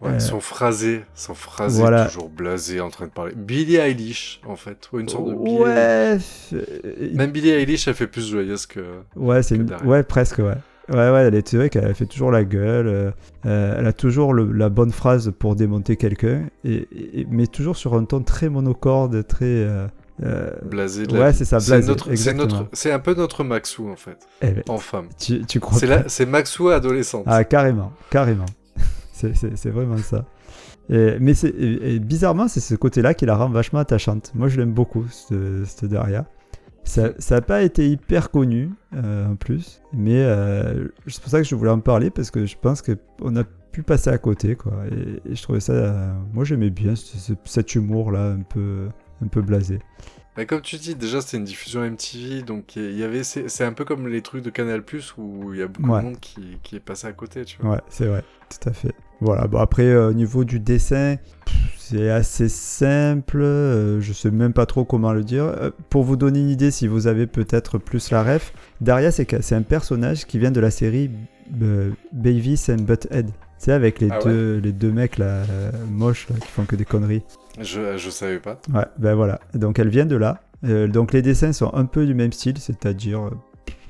Ouais, 0.00 0.12
Euh, 0.12 0.18
son 0.18 0.40
phrasé, 0.40 1.04
son 1.14 1.34
phrasé 1.34 1.78
voilà. 1.80 2.06
toujours 2.06 2.30
blasé 2.30 2.80
en 2.80 2.88
train 2.88 3.04
de 3.06 3.10
parler. 3.10 3.34
Billie 3.36 3.76
Eilish, 3.76 4.40
en 4.46 4.56
fait. 4.56 4.88
Ou 4.92 5.00
une 5.00 5.08
sorte 5.10 5.28
de 5.28 5.34
Billie 5.34 5.58
Ouais, 5.58 6.12
Eilish. 6.12 7.14
Même 7.14 7.30
Billie 7.32 7.50
Eilish, 7.50 7.86
elle 7.86 7.94
fait 7.94 8.06
plus 8.06 8.26
joyeuse 8.30 8.64
que. 8.66 8.80
Ouais, 9.14 9.42
c'est 9.42 9.56
une- 9.56 9.70
ouais, 9.84 10.02
presque, 10.02 10.38
ouais. 10.38 10.54
Ouais, 10.88 11.10
ouais, 11.10 11.24
elle 11.26 11.34
est 11.34 11.54
vrai 11.54 11.68
qu'elle 11.68 11.94
fait 11.94 12.06
toujours 12.06 12.30
la 12.32 12.44
gueule. 12.44 12.88
euh, 12.88 13.10
euh, 13.46 13.76
elle 13.78 13.86
a 13.86 13.92
toujours 13.92 14.32
le- 14.34 14.50
la 14.50 14.68
bonne 14.70 14.90
phrase 14.90 15.32
pour 15.38 15.54
démonter 15.54 15.96
quelqu'un, 15.96 16.48
et, 16.64 16.88
et- 17.20 17.26
mais 17.30 17.46
toujours 17.46 17.76
sur 17.76 17.94
un 17.94 18.04
ton 18.04 18.22
très 18.22 18.48
monocorde, 18.48 19.24
très. 19.26 19.44
euh, 19.44 19.86
euh, 20.24 20.50
Blasé 20.64 21.06
de 21.06 21.16
ouais, 21.16 21.32
c'est 21.32 21.44
ça, 21.44 21.58
blasé. 21.58 21.92
c'est 22.72 22.90
un 22.90 22.98
peu 22.98 23.14
notre 23.14 23.44
Maxou, 23.44 23.88
en 23.88 23.96
fait. 23.96 24.18
Eh 24.42 24.50
ben, 24.50 24.62
En 24.68 24.78
femme. 24.78 25.08
tu, 25.18 25.44
tu 25.46 25.60
crois 25.60 25.78
c'est 26.08 26.26
Maxou 26.26 26.68
adolescente. 26.70 27.24
Ah, 27.26 27.44
carrément, 27.44 27.92
carrément. 28.10 28.46
C'est, 29.34 29.70
vraiment 29.70 29.98
ça. 29.98 30.24
Mais 30.88 31.34
bizarrement, 32.00 32.48
c'est 32.48 32.60
ce 32.60 32.74
côté-là 32.74 33.14
qui 33.14 33.26
la 33.26 33.36
rend 33.36 33.48
vachement 33.48 33.78
attachante. 33.78 34.32
Moi, 34.34 34.48
je 34.48 34.58
l'aime 34.58 34.72
beaucoup, 34.72 35.04
cette, 35.08 35.64
cette 35.66 35.90
Daria. 35.90 36.26
Ça 36.82 37.12
n'a 37.30 37.40
pas 37.40 37.62
été 37.62 37.88
hyper 37.88 38.30
connu, 38.30 38.70
euh, 38.94 39.28
en 39.28 39.36
plus. 39.36 39.82
Mais 39.92 40.24
euh, 40.24 40.88
c'est 41.06 41.20
pour 41.20 41.30
ça 41.30 41.38
que 41.38 41.44
je 41.46 41.54
voulais 41.54 41.70
en 41.70 41.78
parler, 41.80 42.10
parce 42.10 42.30
que 42.30 42.46
je 42.46 42.56
pense 42.60 42.82
qu'on 42.82 43.36
a 43.36 43.44
pu 43.70 43.82
passer 43.82 44.10
à 44.10 44.18
côté. 44.18 44.56
Et, 44.90 45.34
je 45.34 45.42
trouvais 45.42 45.60
ça... 45.60 45.72
euh, 45.72 46.12
moi, 46.32 46.44
j'aimais 46.44 46.70
bien 46.70 46.96
ce- 46.96 47.18
ce- 47.18 47.32
cet 47.44 47.74
humour-là, 47.76 48.32
un 48.32 48.42
peu, 48.42 48.88
un 49.22 49.28
peu 49.28 49.42
blasé. 49.42 49.78
Mais 50.36 50.46
comme 50.46 50.60
tu 50.60 50.76
dis, 50.76 50.94
déjà 50.94 51.20
c'était 51.20 51.36
une 51.38 51.44
diffusion 51.44 51.80
MTV, 51.82 52.42
donc 52.42 52.76
il 52.76 52.96
y 52.96 53.02
avait, 53.02 53.24
c'est 53.24 53.64
un 53.64 53.72
peu 53.72 53.84
comme 53.84 54.06
les 54.08 54.22
trucs 54.22 54.44
de 54.44 54.50
Canal 54.50 54.82
Plus 54.82 55.14
où 55.18 55.52
il 55.52 55.60
y 55.60 55.62
a 55.62 55.66
beaucoup 55.66 55.90
Ouais. 55.90 56.00
de 56.00 56.04
monde 56.04 56.20
qui, 56.20 56.58
qui 56.62 56.76
est 56.76 56.80
passé 56.80 57.08
à 57.08 57.12
côté, 57.12 57.44
tu 57.44 57.58
vois. 57.60 57.72
Ouais, 57.74 57.80
c'est 57.88 58.06
vrai, 58.06 58.22
tout 58.48 58.68
à 58.68 58.72
fait. 58.72 58.94
Voilà, 59.20 59.46
bon 59.48 59.58
après, 59.58 59.82
euh, 59.88 60.10
au 60.10 60.12
niveau 60.14 60.44
du 60.44 60.60
dessin, 60.60 61.16
c'est 61.76 62.08
assez 62.10 62.48
simple, 62.48 63.42
euh, 63.42 64.00
je 64.00 64.12
sais 64.12 64.30
même 64.30 64.52
pas 64.54 64.64
trop 64.66 64.84
comment 64.84 65.12
le 65.12 65.24
dire. 65.24 65.44
Euh, 65.44 65.70
pour 65.90 66.04
vous 66.04 66.16
donner 66.16 66.38
une 66.40 66.48
idée, 66.48 66.70
si 66.70 66.86
vous 66.86 67.06
avez 67.06 67.26
peut-être 67.26 67.76
plus 67.78 68.10
la 68.12 68.22
ref, 68.22 68.52
Daria, 68.80 69.10
c'est 69.10 69.52
un 69.52 69.62
personnage 69.62 70.26
qui 70.26 70.38
vient 70.38 70.52
de 70.52 70.60
la 70.60 70.70
série 70.70 71.10
euh, 71.60 71.90
Beavis 72.12 72.68
and 72.70 72.82
Butthead. 72.82 73.30
C'est 73.62 73.72
avec 73.72 74.00
les, 74.00 74.08
Ah 74.10 74.18
ouais 74.20 74.24
deux, 74.24 74.56
les 74.56 74.72
deux 74.72 74.90
mecs 74.90 75.18
là, 75.18 75.26
euh, 75.50 75.70
moches 75.90 76.26
là, 76.30 76.36
qui 76.40 76.48
font 76.48 76.64
que 76.64 76.76
des 76.76 76.86
conneries. 76.86 77.22
Je, 77.60 77.98
je 77.98 78.08
savais 78.08 78.38
pas. 78.38 78.58
Ouais, 78.72 78.86
ben 78.96 79.14
voilà. 79.14 79.38
Donc 79.52 79.78
elle 79.78 79.90
vient 79.90 80.06
de 80.06 80.16
là. 80.16 80.40
Euh, 80.64 80.88
donc 80.88 81.12
les 81.12 81.20
dessins 81.20 81.52
sont 81.52 81.72
un 81.74 81.84
peu 81.84 82.06
du 82.06 82.14
même 82.14 82.32
style, 82.32 82.56
c'est-à-dire, 82.56 83.20
euh, 83.26 83.30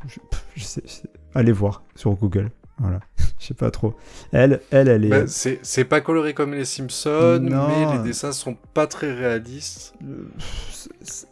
je, 0.08 0.18
pff, 0.28 0.44
je 0.56 0.64
sais, 0.64 0.82
je 0.84 0.90
sais- 0.90 1.08
allez 1.36 1.52
voir 1.52 1.84
sur 1.94 2.10
Google. 2.14 2.50
Voilà, 2.80 2.98
je 3.38 3.46
sais 3.46 3.54
pas 3.54 3.70
trop. 3.70 3.94
Elle, 4.32 4.60
elle, 4.72 4.88
elle 4.88 5.04
est. 5.04 5.08
Bah, 5.08 5.26
c'est 5.28 5.60
c'est 5.62 5.84
pas 5.84 6.00
coloré 6.00 6.34
comme 6.34 6.52
les 6.52 6.64
Simpsons, 6.64 7.38
Non. 7.40 7.68
mais 7.68 7.96
les 7.98 8.02
dessins 8.02 8.32
sont 8.32 8.56
pas 8.74 8.88
très 8.88 9.12
réalistes. 9.14 9.94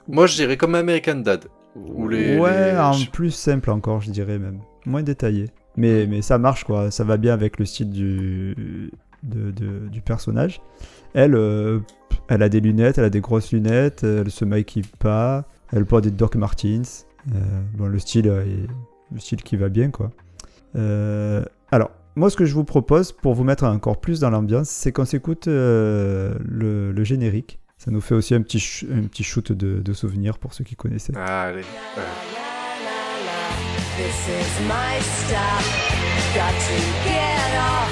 Moi 0.07 0.27
je 0.29 0.37
dirais 0.37 0.57
comme 0.57 0.77
American 0.77 1.17
Dad. 1.17 1.47
Ou 1.75 2.07
les, 2.09 2.39
ouais, 2.39 2.73
les- 2.73 2.79
en 2.79 2.95
plus 3.13 3.31
simple 3.33 3.71
encore, 3.71 4.01
je 4.01 4.11
dirais 4.11 4.39
même. 4.39 4.61
Moins 4.87 5.03
détaillé. 5.03 5.47
Mais, 5.79 6.07
mais 6.09 6.23
ça 6.23 6.39
marche, 6.39 6.65
quoi. 6.65 6.91
Ça 6.91 7.05
va 7.05 7.17
bien 7.17 7.33
avec 7.33 7.59
le 7.59 7.65
style 7.65 7.91
du, 7.91 8.91
du 9.23 10.01
personnage. 10.03 10.61
Elle, 11.15 11.37
euh, 11.37 11.79
elle 12.29 12.43
a 12.43 12.49
des 12.49 12.61
lunettes, 12.61 12.99
elle 12.99 13.05
a 13.05 13.11
des 13.11 13.21
grosses 13.21 13.53
lunettes, 13.53 14.03
elle 14.03 14.31
se 14.31 14.45
maquille 14.45 14.83
pas, 14.99 15.47
elle 15.73 15.87
porte 15.87 16.05
des 16.05 16.11
Doc 16.11 16.35
Martens. 16.35 17.07
Euh, 17.33 17.39
bon, 17.75 17.87
le 17.87 17.99
style 18.01 18.29
euh, 18.29 18.45
est 18.45 18.67
le 19.13 19.21
style 19.21 19.43
qui 19.43 19.57
va 19.57 19.69
bien, 19.69 19.91
quoi. 19.91 20.11
Alors, 20.75 21.91
moi, 22.17 22.29
ce 22.29 22.37
que 22.37 22.45
je 22.45 22.55
vous 22.55 22.65
propose 22.65 23.13
pour 23.13 23.35
vous 23.35 23.45
mettre 23.45 23.65
encore 23.65 24.01
plus 24.01 24.21
dans 24.21 24.31
l'ambiance, 24.31 24.69
c'est 24.69 24.91
qu'on 24.93 25.05
s'écoute 25.05 25.47
le, 25.47 27.05
générique. 27.05 27.61
Ça 27.79 27.93
nous 27.93 28.01
fait 28.01 28.17
aussi 28.17 28.35
un 28.35 28.43
petit, 28.43 28.87
un 28.93 29.03
petit 29.03 29.23
shoot 29.23 29.53
de, 29.53 29.79
de 29.79 29.93
souvenirs 29.93 30.39
pour 30.39 30.53
ceux 30.53 30.65
qui 30.65 30.75
connaissaient. 30.75 31.13
Ah, 31.17 31.45
allez. 31.45 31.63
This 33.99 34.29
is 34.29 34.61
my 34.69 35.01
stop. 35.01 35.65
Got 36.33 36.55
to 36.55 36.79
get 37.03 37.51
off. 37.57 37.91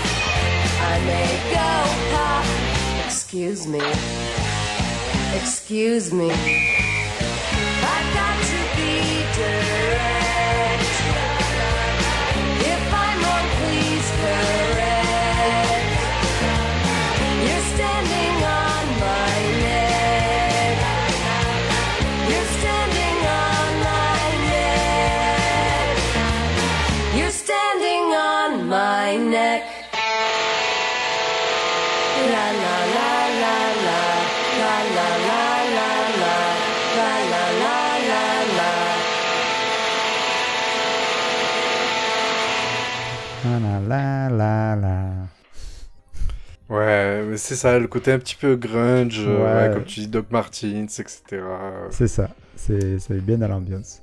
I 0.81 1.01
may 1.05 1.31
go 1.51 2.15
pop. 2.15 3.05
Excuse 3.05 3.67
me. 3.67 3.83
Excuse 5.37 6.13
me. 6.13 6.76
C'est 47.37 47.55
ça, 47.55 47.79
le 47.79 47.87
côté 47.89 48.13
un 48.13 48.19
petit 48.19 48.37
peu 48.37 48.57
grunge, 48.57 49.25
euh, 49.27 49.69
Ouais. 49.69 49.75
comme 49.75 49.85
tu 49.85 50.01
dis, 50.01 50.09
Doc 50.09 50.27
Martens, 50.31 50.99
etc. 51.01 51.43
C'est 51.91 52.09
ça, 52.09 52.31
c'est 52.57 52.99
ça 52.99 53.15
est 53.15 53.21
bien 53.21 53.39
dans 53.39 53.49
l'ambiance. 53.49 54.03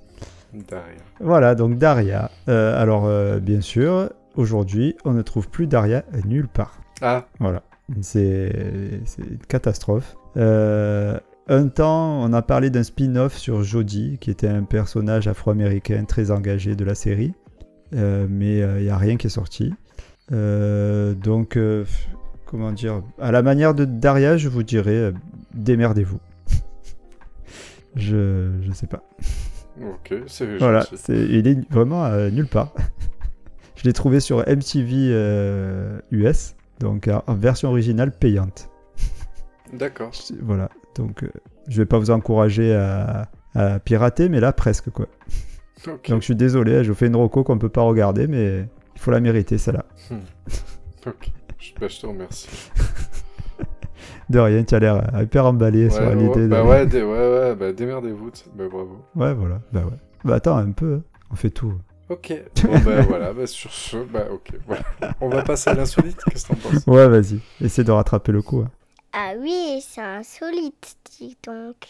Daria. 0.54 0.84
Voilà, 1.20 1.56
donc 1.56 1.78
Daria. 1.78 2.30
Euh, 2.48 2.80
alors, 2.80 3.06
euh, 3.06 3.40
bien 3.40 3.62
sûr, 3.62 4.10
aujourd'hui, 4.36 4.96
on 5.04 5.12
ne 5.14 5.22
trouve 5.22 5.50
plus 5.50 5.66
Daria 5.68 6.04
nulle 6.26 6.48
part. 6.48 6.80
Ah, 7.02 7.26
Voilà. 7.40 7.64
C'est 8.02 8.52
une 9.18 9.40
catastrophe. 9.48 10.16
Un 10.36 11.68
temps, 11.68 12.22
on 12.24 12.32
a 12.32 12.42
parlé 12.42 12.70
d'un 12.70 12.84
spin-off 12.84 13.36
sur 13.38 13.64
Jodie, 13.64 14.18
qui 14.22 14.32
était 14.32 14.48
un 14.48 14.64
personnage 14.64 15.28
afro-américain 15.28 16.06
très 16.06 16.32
engagé 16.32 16.76
de 16.76 16.86
la 16.86 16.96
série. 16.96 17.34
Mais 17.92 18.60
il 18.60 18.84
n'y 18.84 18.90
a 18.90 18.98
rien 18.98 19.18
qui 19.18 19.28
est 19.28 19.30
sorti. 19.32 19.74
Donc, 20.32 21.58
comment 22.54 22.72
dire 22.72 23.02
À 23.20 23.32
la 23.32 23.42
manière 23.42 23.74
de 23.74 23.84
Daria, 23.84 24.38
je 24.38 24.48
vous 24.48 24.62
dirais, 24.62 24.92
euh, 24.92 25.12
démerdez-vous. 25.56 26.20
je, 27.96 28.52
je 28.62 28.72
sais 28.72 28.86
pas. 28.86 29.02
ok, 29.82 30.14
c'est 30.28 30.58
Voilà, 30.58 30.86
c'est- 30.96 31.18
il 31.30 31.48
est 31.48 31.58
vraiment 31.72 32.06
euh, 32.06 32.30
nulle 32.30 32.46
part. 32.48 32.74
je 33.76 33.84
l'ai 33.86 33.94
trouvé 33.94 34.20
sur 34.20 34.40
MTV 34.48 34.92
euh, 35.10 36.00
US, 36.12 36.56
donc 36.80 37.10
en 37.28 37.34
version 37.34 37.70
originale 37.70 38.12
payante. 38.12 38.70
D'accord. 39.74 40.12
Voilà, 40.44 40.70
donc 40.96 41.24
euh, 41.24 41.30
je 41.68 41.78
vais 41.82 41.88
pas 41.88 41.98
vous 41.98 42.12
encourager 42.12 42.76
à, 42.76 43.30
à 43.56 43.80
pirater, 43.80 44.30
mais 44.30 44.40
là 44.40 44.54
presque 44.54 44.92
quoi. 44.92 45.08
Donc 46.08 46.20
je 46.22 46.26
suis 46.26 46.36
désolé, 46.36 46.84
je 46.84 46.90
vous 46.92 46.96
fais 46.96 47.08
une 47.08 47.16
roco 47.16 47.44
qu'on 47.44 47.58
peut 47.58 47.68
pas 47.70 47.82
regarder, 47.82 48.28
mais 48.28 48.60
il 48.96 49.02
faut 49.02 49.10
la 49.10 49.20
mériter 49.20 49.58
celle-là. 49.58 49.86
Hmm. 50.12 50.20
Ok. 51.08 51.32
Je, 51.64 51.80
bah, 51.80 51.88
je 51.88 52.00
te 52.00 52.06
remercie. 52.06 52.50
De 54.30 54.40
rien, 54.40 54.64
tu 54.64 54.74
as 54.76 54.80
l'air 54.80 54.96
euh, 55.16 55.24
hyper 55.24 55.46
emballé 55.46 55.90
sur 55.90 56.02
Ouais, 56.02 56.16
l'idée. 56.16 56.42
de- 56.44 56.48
bah 56.48 56.64
ouais, 56.64 56.86
dé- 56.88 57.04
ouais, 57.04 57.08
ouais, 57.40 57.56
bah 57.56 57.72
démerdez-vous. 57.72 58.32
Bah 58.56 58.66
bravo. 58.70 59.06
Ouais, 59.16 59.34
voilà, 59.34 59.62
bah 59.72 59.82
ouais. 59.86 59.98
Bah 60.24 60.36
attends 60.36 60.58
un 60.58 60.72
peu, 60.72 60.96
hein. 60.96 61.02
on 61.32 61.36
fait 61.36 61.50
tout. 61.50 61.74
Ok. 62.10 62.34
Bon, 62.64 62.80
bah 62.80 63.02
voilà, 63.02 63.34
bah 63.34 63.48
sur 63.48 63.72
ce, 63.72 63.98
bah 63.98 64.26
ok. 64.32 64.50
Voilà. 64.68 64.84
On 65.22 65.30
va 65.30 65.42
passer 65.44 65.70
à 65.70 65.74
l'insolite. 65.74 66.20
Qu'est-ce 66.30 66.48
que 66.48 66.54
t'en 66.54 66.70
penses? 66.70 66.88
Ouais, 66.88 67.08
vas-y, 67.08 67.40
essaie 67.62 67.84
de 67.84 67.92
rattraper 67.92 68.32
le 68.32 68.42
coup. 68.42 68.60
hein. 68.62 68.72
Ah 69.14 69.34
oui, 69.40 69.84
c'est 69.88 70.02
insolite, 70.02 70.96
dis 71.20 71.38
donc. 71.46 71.86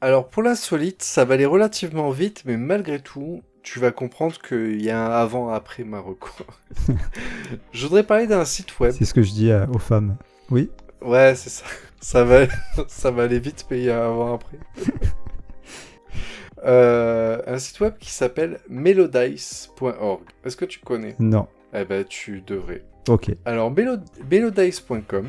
Alors 0.00 0.28
pour 0.28 0.42
l'insolite, 0.42 1.02
ça 1.02 1.24
va 1.24 1.34
aller 1.34 1.46
relativement 1.46 2.10
vite, 2.10 2.42
mais 2.44 2.56
malgré 2.56 3.00
tout, 3.00 3.42
tu 3.72 3.78
vas 3.78 3.92
comprendre 3.92 4.36
qu'il 4.40 4.82
y 4.82 4.90
a 4.90 5.00
un 5.00 5.10
avant-après 5.10 5.84
Marocco. 5.84 6.28
Je 7.72 7.86
voudrais 7.86 8.02
parler 8.02 8.26
d'un 8.26 8.44
site 8.44 8.80
web. 8.80 8.92
C'est 8.98 9.04
ce 9.04 9.14
que 9.14 9.22
je 9.22 9.30
dis 9.30 9.52
aux 9.72 9.78
femmes. 9.78 10.16
Oui 10.50 10.70
Ouais, 11.00 11.34
c'est 11.36 11.50
ça. 11.50 11.64
Ça 12.00 12.24
va, 12.24 12.46
ça 12.88 13.10
va 13.12 13.22
aller 13.24 13.38
vite, 13.38 13.64
mais 13.70 13.78
il 13.78 13.84
y 13.84 13.90
a 13.90 14.02
un 14.04 14.10
avant-après. 14.10 14.58
Euh, 16.62 17.40
un 17.46 17.58
site 17.58 17.80
web 17.80 17.94
qui 17.98 18.10
s'appelle 18.10 18.60
melodice.org. 18.68 20.20
Est-ce 20.44 20.58
que 20.58 20.66
tu 20.66 20.78
connais? 20.80 21.16
Non. 21.18 21.46
Eh 21.72 21.86
ben, 21.86 22.04
tu 22.04 22.42
devrais. 22.42 22.84
Ok. 23.08 23.30
Alors, 23.46 23.72
melo- 23.72 23.96
melodice.com, 24.30 25.26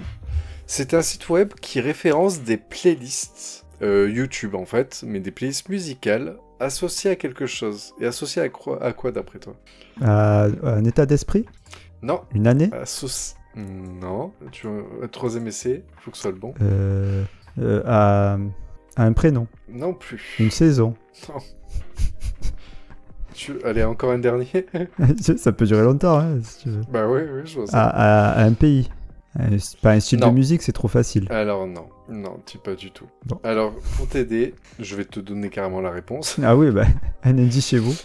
c'est 0.67 0.93
un 0.93 1.01
site 1.01 1.29
web 1.29 1.53
qui 1.61 1.79
référence 1.79 2.41
des 2.41 2.57
playlists 2.57 3.65
euh, 3.81 4.09
YouTube 4.13 4.55
en 4.55 4.65
fait, 4.65 5.03
mais 5.07 5.21
des 5.21 5.31
playlists 5.31 5.69
musicales 5.69 6.35
associées 6.61 7.11
à 7.11 7.15
quelque 7.15 7.45
chose. 7.45 7.93
Et 7.99 8.05
associées 8.05 8.41
à 8.41 8.49
quoi, 8.49 8.81
à 8.83 8.93
quoi 8.93 9.11
d'après 9.11 9.39
toi? 9.39 9.53
Euh, 10.01 10.51
un 10.63 10.83
état 10.85 11.05
d'esprit? 11.05 11.45
Non. 12.01 12.21
Une 12.33 12.47
année? 12.47 12.67
Associ- 12.67 13.35
Non. 13.55 14.31
Tu 14.51 14.67
veux 14.67 14.83
un 15.03 15.07
troisième 15.07 15.47
essai 15.47 15.83
Faut 15.99 16.11
que 16.11 16.17
ce 16.17 16.23
soit 16.23 16.31
le 16.31 16.37
bon. 16.37 16.53
Euh, 16.61 17.23
euh, 17.59 17.81
à, 17.85 18.37
à 18.95 19.03
un 19.03 19.13
prénom? 19.13 19.47
Non 19.69 19.93
plus. 19.93 20.35
Une 20.39 20.51
saison? 20.51 20.95
Non. 21.29 21.35
Tu... 23.33 23.53
Allez, 23.63 23.83
encore 23.83 24.11
un 24.11 24.19
dernier? 24.19 24.47
Ça 25.37 25.51
peut 25.51 25.65
durer 25.65 25.83
longtemps, 25.83 26.19
hein, 26.19 26.39
si 26.43 26.63
tu 26.63 26.69
veux. 26.69 26.81
Bah 26.91 27.07
oui, 27.07 27.21
oui, 27.31 27.41
je 27.45 27.59
vois 27.59 27.67
ça. 27.67 27.83
À, 27.85 28.31
à- 28.31 28.41
à 28.41 28.43
un 28.45 28.53
pays? 28.53 28.89
Un- 29.39 29.57
c'est 29.59 29.79
pas 29.79 29.91
un 29.93 29.99
style 29.99 30.19
Non. 30.19 30.27
de 30.29 30.33
musique, 30.33 30.61
c'est 30.61 30.71
trop 30.73 30.87
facile. 30.89 31.27
Alors 31.29 31.65
non, 31.67 31.87
non, 32.09 32.39
tu 32.45 32.57
pas 32.57 32.75
du 32.75 32.91
tout. 32.91 33.05
Bon. 33.25 33.39
Alors, 33.43 33.73
pour 33.97 34.07
t'aider, 34.07 34.53
je 34.79 34.95
vais 34.95 35.05
te 35.05 35.19
donner 35.21 35.49
carrément 35.49 35.79
la 35.81 35.91
réponse. 35.91 36.37
Ah 36.43 36.55
oui, 36.57 36.69
bah, 36.71 36.85
un 37.23 37.37
indice 37.37 37.67
chez 37.69 37.77
vous. 37.79 37.95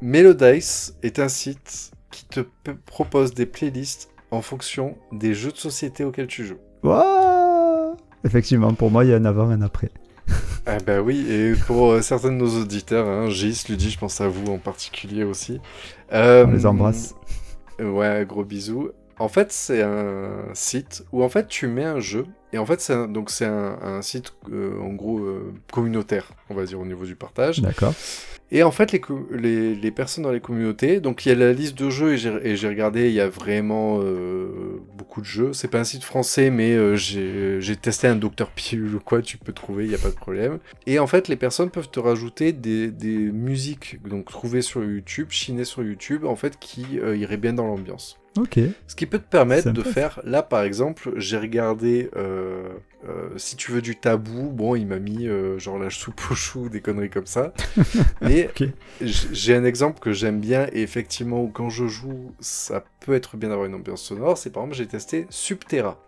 Melodice 0.00 0.94
est 1.02 1.18
un 1.18 1.28
site 1.28 1.92
qui 2.10 2.24
te 2.26 2.40
propose 2.86 3.34
des 3.34 3.46
playlists 3.46 4.10
en 4.30 4.42
fonction 4.42 4.96
des 5.12 5.34
jeux 5.34 5.52
de 5.52 5.56
société 5.56 6.04
auxquels 6.04 6.26
tu 6.26 6.44
joues. 6.44 6.58
Ouah 6.82 7.96
Effectivement, 8.24 8.72
pour 8.74 8.90
moi, 8.90 9.04
il 9.04 9.10
y 9.10 9.14
a 9.14 9.16
un 9.16 9.24
avant 9.24 9.50
et 9.50 9.54
un 9.54 9.62
après. 9.62 9.90
Ah 10.66 10.78
bah 10.86 11.00
oui, 11.00 11.26
et 11.30 11.54
pour 11.66 11.90
euh, 11.92 12.02
certains 12.02 12.28
de 12.30 12.36
nos 12.36 12.60
auditeurs, 12.60 13.06
hein, 13.08 13.28
Gis, 13.30 13.64
Ludie, 13.68 13.90
je 13.90 13.98
pense 13.98 14.20
à 14.20 14.28
vous 14.28 14.46
en 14.52 14.58
particulier 14.58 15.24
aussi. 15.24 15.60
Euh, 16.12 16.46
On 16.46 16.52
les 16.52 16.66
embrasse. 16.66 17.14
euh, 17.80 17.90
Ouais, 17.90 18.24
gros 18.28 18.44
bisous. 18.44 18.90
En 19.18 19.28
fait, 19.28 19.52
c'est 19.52 19.82
un 19.82 20.48
site 20.54 21.04
où 21.12 21.22
en 21.22 21.28
fait 21.28 21.46
tu 21.48 21.66
mets 21.66 21.84
un 21.84 22.00
jeu 22.00 22.26
et 22.52 22.58
en 22.58 22.66
fait 22.66 22.80
c'est 22.80 22.92
un, 22.92 23.08
donc 23.08 23.30
c'est 23.30 23.46
un, 23.46 23.78
un 23.82 24.02
site 24.02 24.34
euh, 24.52 24.78
en 24.80 24.92
gros 24.92 25.20
euh, 25.20 25.52
communautaire, 25.70 26.32
on 26.50 26.54
va 26.54 26.64
dire 26.64 26.80
au 26.80 26.86
niveau 26.86 27.04
du 27.04 27.14
partage. 27.14 27.60
D'accord. 27.60 27.94
Et 28.54 28.62
en 28.62 28.70
fait, 28.70 28.92
les, 28.92 29.00
les, 29.30 29.74
les 29.74 29.90
personnes 29.90 30.24
dans 30.24 30.30
les 30.30 30.40
communautés, 30.40 31.00
donc 31.00 31.24
il 31.24 31.30
y 31.30 31.32
a 31.32 31.34
la 31.34 31.54
liste 31.54 31.78
de 31.78 31.88
jeux 31.88 32.12
et 32.12 32.54
j'ai 32.54 32.68
regardé, 32.68 33.08
il 33.08 33.14
y 33.14 33.20
a 33.20 33.30
vraiment 33.30 34.00
euh, 34.02 34.78
beaucoup 34.94 35.22
de 35.22 35.26
jeux. 35.26 35.54
C'est 35.54 35.68
pas 35.68 35.78
un 35.78 35.84
site 35.84 36.04
français, 36.04 36.50
mais 36.50 36.72
euh, 36.74 36.94
j'ai 36.94 37.76
testé 37.76 38.08
un 38.08 38.16
Dr 38.16 38.50
Pilule 38.54 38.96
ou 38.96 39.00
quoi, 39.00 39.22
tu 39.22 39.38
peux 39.38 39.54
trouver, 39.54 39.84
il 39.84 39.88
n'y 39.88 39.94
a 39.94 39.98
pas 39.98 40.10
de 40.10 40.14
problème. 40.14 40.58
Et 40.86 40.98
en 40.98 41.06
fait, 41.06 41.28
les 41.28 41.36
personnes 41.36 41.70
peuvent 41.70 41.88
te 41.88 41.98
rajouter 41.98 42.52
des, 42.52 42.90
des 42.90 43.16
musiques 43.16 44.06
donc 44.06 44.26
trouvées 44.26 44.60
sur 44.60 44.84
YouTube, 44.84 45.28
chinées 45.30 45.64
sur 45.64 45.82
YouTube, 45.82 46.26
en 46.26 46.36
fait, 46.36 46.58
qui 46.58 47.00
euh, 47.00 47.16
iraient 47.16 47.38
bien 47.38 47.54
dans 47.54 47.66
l'ambiance. 47.66 48.18
Ok. 48.38 48.58
Ce 48.86 48.96
qui 48.96 49.06
peut 49.06 49.18
te 49.18 49.28
permettre 49.28 49.64
Sympa, 49.64 49.82
de 49.82 49.82
faire, 49.82 50.20
là 50.24 50.42
par 50.42 50.62
exemple, 50.62 51.12
j'ai 51.16 51.36
regardé, 51.36 52.10
euh, 52.16 52.68
euh, 53.08 53.28
si 53.36 53.56
tu 53.56 53.72
veux 53.72 53.82
du 53.82 53.96
tabou, 53.96 54.50
bon, 54.50 54.74
il 54.74 54.86
m'a 54.86 54.98
mis 54.98 55.26
euh, 55.26 55.58
genre 55.58 55.78
la 55.78 55.90
soupe 55.90 56.20
aux 56.30 56.34
choux, 56.34 56.68
des 56.68 56.80
conneries 56.80 57.10
comme 57.10 57.26
ça. 57.26 57.52
Mais 58.22 58.50
j'ai 59.00 59.54
un 59.54 59.64
exemple 59.64 60.00
que 60.00 60.12
j'aime 60.12 60.40
bien 60.40 60.66
et 60.72 60.82
effectivement, 60.82 61.46
quand 61.46 61.68
je 61.68 61.86
joue, 61.86 62.32
ça 62.40 62.84
peut 63.00 63.12
être 63.12 63.36
bien 63.36 63.50
d'avoir 63.50 63.66
une 63.66 63.74
ambiance 63.74 64.02
sonore. 64.02 64.38
C'est 64.38 64.50
par 64.50 64.62
exemple, 64.62 64.76
j'ai 64.76 64.86
testé 64.86 65.26
Subterra, 65.28 66.00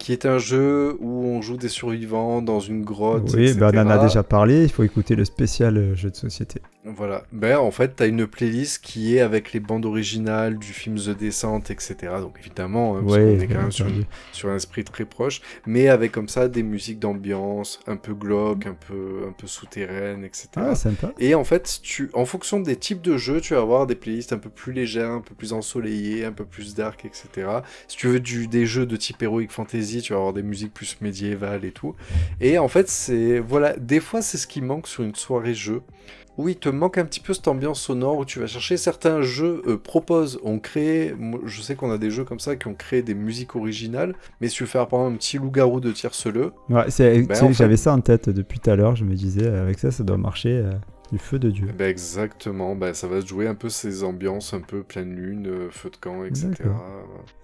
qui 0.00 0.12
est 0.12 0.24
un 0.24 0.38
jeu 0.38 0.96
où 0.98 1.26
on 1.26 1.42
joue 1.42 1.58
des 1.58 1.68
survivants 1.68 2.40
dans 2.40 2.58
une 2.58 2.82
grotte. 2.82 3.30
Oui, 3.36 3.52
bah, 3.54 3.70
on 3.72 3.78
en 3.78 3.90
a 3.90 3.98
déjà 3.98 4.22
parlé. 4.22 4.62
Il 4.64 4.70
faut 4.70 4.82
écouter 4.82 5.14
le 5.14 5.26
spécial 5.26 5.76
euh, 5.76 5.94
jeu 5.94 6.10
de 6.10 6.16
société. 6.16 6.62
Voilà. 6.86 7.24
Ben, 7.32 7.58
en 7.58 7.70
fait, 7.70 7.96
t'as 7.96 8.06
une 8.06 8.26
playlist 8.26 8.82
qui 8.82 9.14
est 9.14 9.20
avec 9.20 9.52
les 9.52 9.60
bandes 9.60 9.84
originales 9.84 10.56
du 10.58 10.72
film 10.72 10.96
The 10.96 11.10
Descent, 11.10 11.60
etc. 11.68 11.96
Donc, 12.20 12.36
évidemment, 12.40 12.96
hein, 12.96 13.02
parce 13.04 13.12
Ouais, 13.18 13.36
qu'on 13.36 13.40
est 13.42 13.46
quand 13.46 13.60
même 13.60 13.70
sur, 13.72 13.86
une- 13.86 14.04
sur 14.32 14.48
un 14.48 14.56
esprit 14.56 14.84
très 14.84 15.04
proche, 15.04 15.42
mais 15.66 15.88
avec 15.88 16.12
comme 16.12 16.28
ça 16.28 16.48
des 16.48 16.62
musiques 16.62 16.98
d'ambiance, 16.98 17.78
un 17.86 17.96
peu 17.96 18.14
glauque, 18.14 18.66
un 18.66 18.74
peu, 18.88 19.26
un 19.28 19.32
peu 19.32 19.46
souterraine, 19.46 20.24
etc. 20.24 20.48
Ah, 20.56 20.74
sympa. 20.74 21.12
Et 21.18 21.34
en 21.34 21.44
fait, 21.44 21.80
tu, 21.82 22.08
en 22.14 22.24
fonction 22.24 22.58
des 22.60 22.76
types 22.76 23.02
de 23.02 23.18
jeux, 23.18 23.42
tu 23.42 23.52
vas 23.52 23.60
avoir 23.60 23.86
des 23.86 23.94
playlists 23.94 24.32
un 24.32 24.38
peu 24.38 24.48
plus 24.48 24.72
légères, 24.72 25.10
un 25.10 25.20
peu 25.20 25.34
plus 25.34 25.52
ensoleillées, 25.52 26.24
un 26.24 26.32
peu 26.32 26.46
plus 26.46 26.74
dark, 26.74 27.04
etc. 27.04 27.46
Si 27.88 27.98
tu 27.98 28.06
veux 28.08 28.20
du, 28.20 28.46
des 28.46 28.64
jeux 28.64 28.86
de 28.86 28.96
type 28.96 29.22
Heroic 29.22 29.48
Fantasy, 29.50 29.89
tu 29.98 30.12
vas 30.12 30.18
avoir 30.18 30.32
des 30.32 30.42
musiques 30.42 30.72
plus 30.72 30.96
médiévales 31.00 31.64
et 31.64 31.72
tout. 31.72 31.94
Et 32.40 32.58
en 32.58 32.68
fait, 32.68 32.88
c'est 32.88 33.38
voilà, 33.40 33.74
des 33.76 34.00
fois 34.00 34.22
c'est 34.22 34.38
ce 34.38 34.46
qui 34.46 34.60
manque 34.62 34.86
sur 34.86 35.02
une 35.02 35.14
soirée 35.14 35.54
jeu. 35.54 35.82
Où 36.38 36.48
il 36.48 36.56
te 36.56 36.70
manque 36.70 36.96
un 36.96 37.04
petit 37.04 37.20
peu 37.20 37.34
cette 37.34 37.48
ambiance 37.48 37.80
sonore 37.82 38.16
où 38.16 38.24
tu 38.24 38.38
vas 38.38 38.46
chercher 38.46 38.78
certains 38.78 39.20
jeux 39.20 39.60
euh, 39.66 39.76
proposent, 39.76 40.38
ont 40.42 40.58
créé, 40.58 41.12
je 41.44 41.60
sais 41.60 41.74
qu'on 41.74 41.90
a 41.90 41.98
des 41.98 42.10
jeux 42.10 42.24
comme 42.24 42.40
ça 42.40 42.56
qui 42.56 42.66
ont 42.66 42.72
créé 42.74 43.02
des 43.02 43.14
musiques 43.14 43.56
originales, 43.56 44.14
mais 44.40 44.48
si 44.48 44.54
tu 44.56 44.62
veux 44.62 44.68
faire 44.68 44.86
par 44.86 45.00
exemple 45.00 45.14
un 45.14 45.18
petit 45.18 45.36
loup-garou 45.36 45.80
de 45.80 45.90
tierceleux, 45.92 46.52
Ouais, 46.70 46.84
ben, 46.98 47.30
en 47.30 47.34
fait- 47.48 47.52
j'avais 47.52 47.76
ça 47.76 47.92
en 47.92 48.00
tête 48.00 48.30
depuis 48.30 48.58
tout 48.58 48.70
à 48.70 48.76
l'heure. 48.76 48.96
Je 48.96 49.04
me 49.04 49.14
disais, 49.14 49.46
avec 49.48 49.78
ça, 49.80 49.90
ça 49.90 50.02
doit 50.02 50.16
marcher 50.16 50.50
euh, 50.64 50.70
du 51.12 51.18
feu 51.18 51.38
de 51.38 51.50
Dieu. 51.50 51.66
Ben 51.76 51.88
exactement, 51.88 52.74
ben 52.76 52.94
ça 52.94 53.08
va 53.08 53.20
se 53.20 53.26
jouer 53.26 53.46
un 53.48 53.54
peu 53.54 53.68
ces 53.68 54.04
ambiances 54.04 54.54
un 54.54 54.60
peu 54.60 54.82
pleine 54.82 55.14
lune, 55.14 55.46
euh, 55.48 55.68
feu 55.70 55.90
de 55.90 55.96
camp, 55.96 56.24
etc. 56.24 56.50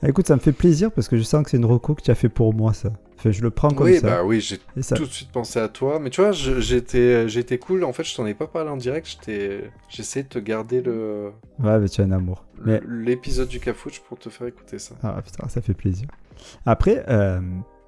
Ah, 0.02 0.08
écoute, 0.08 0.26
ça 0.28 0.34
me 0.36 0.40
fait 0.40 0.52
plaisir 0.52 0.92
parce 0.92 1.08
que 1.08 1.16
je 1.16 1.22
sens 1.22 1.42
que 1.44 1.50
c'est 1.50 1.56
une 1.56 1.64
reco 1.64 1.94
que 1.94 2.02
tu 2.02 2.10
as 2.10 2.14
fait 2.14 2.28
pour 2.28 2.54
moi, 2.54 2.72
ça. 2.72 2.92
Enfin, 3.18 3.30
je 3.32 3.42
le 3.42 3.50
prends 3.50 3.70
comme 3.70 3.86
Oui, 3.86 3.96
ça. 3.98 4.06
bah 4.06 4.24
oui, 4.24 4.40
j'ai 4.40 4.58
ça- 4.82 4.94
tout 4.94 5.06
de 5.06 5.10
suite 5.10 5.32
pensé 5.32 5.58
à 5.58 5.68
toi, 5.68 5.98
mais 5.98 6.10
tu 6.10 6.20
vois, 6.20 6.32
j'étais 6.32 7.28
j'étais 7.28 7.58
cool, 7.58 7.82
en 7.84 7.92
fait 7.92 8.04
je 8.04 8.14
t'en 8.14 8.26
ai 8.26 8.34
pas 8.34 8.46
parlé 8.46 8.70
en 8.70 8.76
direct, 8.76 9.06
j'essaie 9.88 10.22
de 10.22 10.28
te 10.28 10.38
garder 10.38 10.82
le 10.82 11.30
Ouais, 11.58 11.78
mais 11.78 11.88
tu 11.88 12.00
as 12.00 12.04
un 12.04 12.12
amour. 12.12 12.44
Mais 12.64 12.80
l'épisode 12.88 13.48
du 13.48 13.58
Cafouche 13.60 14.00
pour 14.00 14.18
te 14.18 14.28
faire 14.28 14.46
écouter 14.46 14.78
ça. 14.78 14.94
Ah 15.02 15.20
putain, 15.24 15.48
ça 15.48 15.60
fait 15.60 15.74
plaisir. 15.74 16.06
Après, 16.66 17.04
euh, 17.08 17.40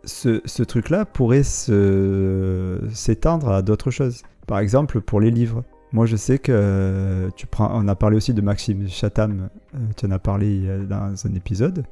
ce, 0.09 0.40
ce 0.44 0.62
truc-là 0.62 1.05
pourrait 1.05 1.44
s'étendre 1.44 3.51
à 3.51 3.62
d'autres 3.62 3.90
choses. 3.90 4.23
Par 4.47 4.59
exemple, 4.59 5.01
pour 5.01 5.21
les 5.21 5.31
livres. 5.31 5.62
Moi, 5.92 6.07
je 6.07 6.16
sais 6.16 6.38
que 6.38 6.53
euh, 6.53 7.31
tu 7.37 7.47
prends. 7.47 7.71
On 7.73 7.88
a 7.88 7.94
parlé 7.94 8.16
aussi 8.16 8.35
de 8.35 8.42
Maxime 8.42 8.88
Chatham. 8.88 9.49
euh, 9.75 9.79
tu 9.97 10.07
en 10.07 10.11
as 10.11 10.18
parlé 10.18 10.66
dans 10.87 11.14
un 11.27 11.35
épisode, 11.35 11.85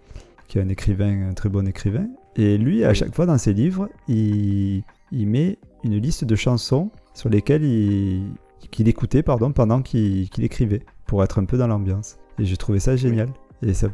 qui 0.49 0.59
est 0.59 0.63
un 0.63 0.69
écrivain, 0.69 1.31
un 1.31 1.35
très 1.35 1.49
bon 1.49 1.67
écrivain. 1.67 2.07
Et 2.37 2.59
lui, 2.59 2.85
à 2.85 2.93
chaque 2.93 3.15
fois 3.15 3.25
dans 3.25 3.39
ses 3.39 3.55
livres, 3.55 3.89
il, 4.09 4.83
il 5.13 5.27
met 5.27 5.59
une 5.83 5.97
liste 5.97 6.25
de 6.25 6.35
chansons 6.35 6.91
sur 7.15 7.31
lesquelles 7.31 7.65
il, 7.65 8.35
qu'il 8.71 8.89
écoutait 8.89 9.23
pardon, 9.23 9.53
pendant 9.53 9.81
qu'il 9.81 10.29
qu'il 10.29 10.45
écrivait, 10.45 10.83
pour 11.07 11.25
être 11.25 11.39
un 11.39 11.47
peu 11.47 11.57
dans 11.57 11.69
l'ambiance. 11.69 12.19
Et 12.39 12.45
j'ai 12.45 12.59
trouvé 12.59 12.81
ça 12.81 12.97
génial. 12.97 13.31
Et 13.63 13.73
ça, 13.75 13.89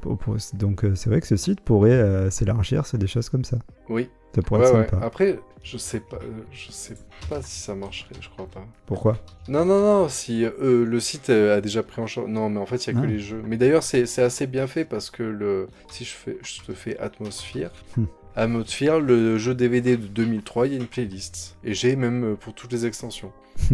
donc 0.55 0.85
euh, 0.85 0.95
c'est 0.97 1.09
vrai 1.09 1.21
que 1.21 1.27
ce 1.27 1.37
site 1.37 1.61
pourrait 1.61 1.91
euh, 1.93 2.31
s'élargir 2.31 2.85
sur 2.87 2.99
des 2.99 3.07
choses 3.07 3.29
comme 3.29 3.45
ça. 3.45 3.59
Oui. 3.89 4.11
Ça 4.35 4.43
pourrait 4.43 4.61
Ouais, 4.63 4.67
être 4.67 4.75
ouais. 4.77 4.89
sympa. 4.91 5.07
Après, 5.07 5.39
je 5.63 5.77
sais 5.77 6.01
pas, 6.01 6.17
euh, 6.17 6.43
je 6.51 6.73
sais 6.73 6.95
pas 7.29 7.43
si 7.43 7.61
ça 7.61 7.75
marcherait, 7.75 8.15
je 8.21 8.29
crois 8.31 8.47
pas. 8.47 8.65
Pourquoi? 8.87 9.19
Non, 9.49 9.65
non, 9.65 9.79
non, 9.81 10.09
si 10.09 10.45
euh, 10.45 10.85
le 10.85 11.01
site 11.01 11.31
a 11.31 11.61
déjà 11.61 11.83
pris 11.83 12.01
en 12.03 12.07
charge. 12.07 12.29
Non, 12.29 12.49
mais 12.51 12.59
en 12.59 12.67
fait, 12.67 12.87
il 12.87 12.95
n'y 12.95 12.99
a 12.99 13.03
Ah. 13.03 13.07
que 13.07 13.13
les 13.13 13.19
jeux. 13.21 13.43
Mais 13.47 13.57
d'ailleurs, 13.57 13.83
c'est 13.83 14.03
assez 14.19 14.47
bien 14.47 14.67
fait 14.67 14.85
parce 14.85 15.11
que 15.11 15.23
le... 15.23 15.69
si 15.89 16.05
je, 16.05 16.11
fais... 16.13 16.39
je 16.43 16.63
te 16.63 16.73
fais 16.73 16.99
Atmosphere, 16.99 17.71
Hmm. 17.97 18.05
Atmosphere, 18.35 18.99
le 19.01 19.37
jeu 19.37 19.55
DVD 19.55 19.97
de 19.99 20.07
2003, 20.07 20.67
il 20.67 20.73
y 20.73 20.77
a 20.77 20.79
une 20.81 20.87
playlist. 20.87 21.57
Et 21.63 21.75
j'ai 21.75 21.95
même 21.95 22.37
pour 22.41 22.55
toutes 22.55 22.73
les 22.73 22.87
extensions. 22.87 23.31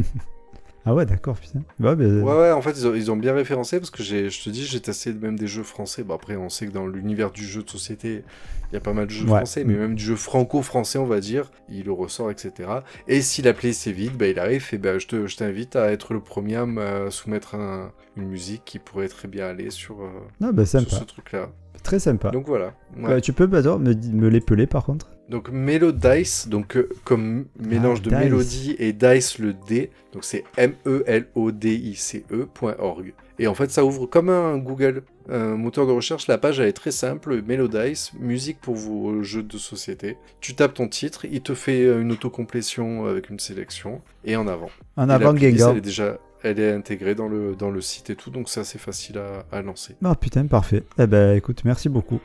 Ah 0.91 0.95
ouais, 0.95 1.05
d'accord, 1.05 1.37
putain. 1.37 1.59
Ouais, 1.81 1.95
mais- 1.97 2.07
Ouais, 2.23 2.33
ouais, 2.35 2.51
en 2.51 2.63
fait, 2.63 2.71
ils 2.71 2.87
ont, 2.87 2.95
ils 2.95 3.11
ont 3.11 3.17
bien 3.17 3.35
référencé 3.35 3.79
parce 3.79 3.91
que 3.91 4.03
je 4.03 4.43
te 4.43 4.49
dis, 4.49 4.65
j'ai 4.65 4.81
testé 4.81 5.13
même 5.13 5.39
des 5.39 5.47
jeux 5.47 5.63
français. 5.63 6.03
Bon, 6.03 6.15
après, 6.15 6.37
on 6.37 6.49
sait 6.49 6.67
que 6.67 6.73
dans 6.73 6.87
l'univers 6.87 7.31
du 7.31 7.45
jeu 7.45 7.63
de 7.63 7.69
société, 7.69 8.25
il 8.71 8.75
y 8.75 8.77
a 8.79 8.81
pas 8.81 8.95
mal 8.95 9.05
de 9.07 9.11
jeux 9.11 9.25
Ouais. 9.27 9.37
français, 9.37 9.65
mais 9.65 9.75
même 9.75 9.95
du 9.95 10.03
jeu 10.03 10.17
franco-français, 10.17 10.99
on 10.99 11.05
va 11.05 11.21
dire, 11.21 11.51
il 11.69 11.85
le 11.85 11.93
ressort, 11.93 12.31
etc. 12.31 12.71
Et 13.07 13.21
si 13.21 13.43
la 13.43 13.53
playlist 13.53 13.87
est 13.87 13.93
vide, 13.93 14.17
bah, 14.17 14.29
il 14.29 14.39
arrive 14.39 14.67
et 14.73 14.79
bah, 14.79 14.99
je, 14.99 15.07
te, 15.07 15.27
je 15.27 15.37
t'invite 15.37 15.77
à 15.77 15.93
être 15.93 16.15
le 16.15 16.21
premier 16.21 16.57
à 16.57 16.65
me 16.65 17.11
soumettre 17.11 17.55
un- 17.55 17.93
une 18.17 18.27
musique 18.29 18.63
qui 18.65 18.79
pourrait 18.79 19.09
très 19.09 19.29
bien 19.29 19.45
aller 19.47 19.71
sur, 19.71 20.01
euh, 20.01 20.09
Ah, 20.43 20.53
bah, 20.53 20.65
sur 20.65 20.81
ce 20.81 21.05
truc-là. 21.05 21.51
Très 21.83 21.99
sympa. 21.99 22.31
Donc 22.31 22.47
voilà. 22.47 22.75
Ouais. 22.97 23.07
Ouais, 23.15 23.21
tu 23.21 23.33
peux 23.33 23.47
Bador, 23.47 23.79
me, 23.79 23.95
me 23.95 24.29
l'épeler 24.29 24.67
par 24.67 24.85
contre 24.85 25.11
Donc 25.29 25.49
Melodice, 25.51 26.49
donc 26.49 26.77
euh, 26.77 26.89
comme 27.05 27.47
mélange 27.59 27.99
Ah, 28.03 28.05
de 28.05 28.11
Dice. 28.11 28.19
mélodie 28.19 28.77
et 28.79 28.93
dice 28.93 29.39
le 29.39 29.55
D, 29.55 29.91
donc 30.13 30.25
c'est 30.25 30.45
M 30.57 30.73
E 30.87 31.03
L 31.07 31.27
O 31.35 31.51
D 31.53 31.75
I 31.75 31.95
C 31.95 32.25
E.org. 32.33 33.13
Et 33.41 33.47
en 33.47 33.55
fait, 33.55 33.71
ça 33.71 33.85
ouvre 33.85 34.07
comme 34.07 34.31
un 34.31 34.57
Google, 34.59 35.03
un 35.31 35.55
moteur 35.57 35.87
de 35.87 35.93
recherche. 35.93 36.27
La 36.27 36.39
page 36.39 36.59
elle 36.59 36.67
est 36.67 36.73
très 36.73 36.91
simple, 36.91 37.41
Melodice, 37.43 38.13
musique 38.19 38.59
pour 38.61 38.75
vos 38.75 39.23
jeux 39.23 39.45
de 39.45 39.57
société. 39.59 40.17
Tu 40.41 40.55
tapes 40.57 40.75
ton 40.75 40.89
titre, 40.89 41.25
il 41.25 41.41
te 41.41 41.55
fait 41.55 41.85
euh, 41.85 42.01
une 42.01 42.11
autocomplétion 42.11 43.07
avec 43.07 43.31
une 43.31 43.39
sélection 43.39 44.03
et 44.25 44.35
en 44.35 44.49
avant. 44.49 44.71
En 44.97 45.09
Et 45.09 45.13
avant, 45.13 45.37
Gengar. 45.37 45.71
Elle 45.71 45.79
est 45.79 45.81
déjà, 45.83 46.19
elle 46.43 46.61
est 46.61 46.73
intégrée 46.73 47.15
dans 47.15 47.29
le 47.29 47.55
dans 47.57 47.71
le 47.71 47.81
site 47.81 48.11
et 48.11 48.17
tout, 48.17 48.31
donc 48.31 48.49
c'est 48.49 48.61
assez 48.61 48.79
facile 48.79 49.19
à, 49.19 49.45
à 49.57 49.63
lancer. 49.63 49.97
Ah 50.05 50.15
putain, 50.15 50.47
parfait. 50.47 50.85
Eh 50.99 51.07
ben 51.07 51.37
écoute, 51.37 51.65
merci 51.65 51.89
beaucoup. 51.89 52.21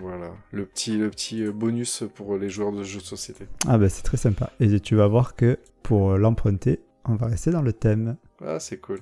Voilà, 0.00 0.30
le 0.52 0.64
petit 0.64 0.96
le 0.96 1.10
petit 1.10 1.42
euh, 1.42 1.52
bonus 1.52 2.04
pour 2.14 2.36
les 2.36 2.48
joueurs 2.48 2.72
de 2.72 2.84
jeux 2.84 3.00
de 3.00 3.04
société. 3.04 3.46
Ah 3.66 3.78
bah 3.78 3.88
c'est 3.88 4.02
très 4.02 4.16
sympa. 4.16 4.50
Et 4.60 4.78
tu 4.80 4.94
vas 4.94 5.08
voir 5.08 5.34
que 5.34 5.58
pour 5.82 6.16
l'emprunter, 6.16 6.80
on 7.04 7.16
va 7.16 7.26
rester 7.26 7.50
dans 7.50 7.62
le 7.62 7.72
thème. 7.72 8.16
Ah, 8.44 8.60
c'est 8.60 8.78
cool. 8.78 9.00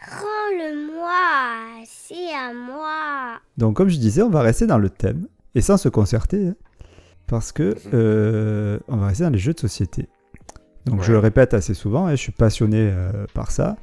Rends-le-moi, 0.00 1.84
c'est 1.86 2.32
à 2.34 2.54
moi. 2.54 3.40
Donc 3.58 3.76
comme 3.76 3.88
je 3.88 3.98
disais, 3.98 4.22
on 4.22 4.30
va 4.30 4.40
rester 4.40 4.66
dans 4.66 4.78
le 4.78 4.88
thème 4.88 5.26
et 5.54 5.60
sans 5.60 5.76
se 5.76 5.88
concerter, 5.88 6.48
hein, 6.48 6.54
parce 7.26 7.52
que 7.52 7.74
euh, 7.92 8.78
on 8.88 8.96
va 8.96 9.08
rester 9.08 9.24
dans 9.24 9.30
les 9.30 9.38
jeux 9.38 9.52
de 9.54 9.60
société. 9.60 10.08
Donc 10.86 11.02
je 11.02 11.12
le 11.12 11.18
répète 11.18 11.52
assez 11.52 11.74
souvent, 11.74 12.08
je 12.10 12.16
suis 12.16 12.32
passionné 12.32 12.78
euh, 12.78 13.26
par 13.34 13.50
ça. 13.50 13.76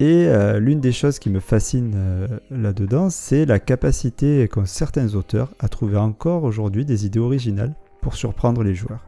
Et 0.00 0.26
euh, 0.26 0.60
l'une 0.60 0.80
des 0.80 0.92
choses 0.92 1.18
qui 1.18 1.30
me 1.30 1.40
fascine 1.40 1.92
euh, 1.96 2.26
là-dedans, 2.50 3.10
c'est 3.10 3.46
la 3.46 3.58
capacité 3.58 4.46
qu'ont 4.48 4.66
certains 4.66 5.14
auteurs 5.14 5.50
à 5.58 5.68
trouver 5.68 5.96
encore 5.96 6.44
aujourd'hui 6.44 6.84
des 6.84 7.06
idées 7.06 7.18
originales 7.18 7.74
pour 8.00 8.14
surprendre 8.14 8.62
les 8.62 8.74
joueurs. 8.74 9.04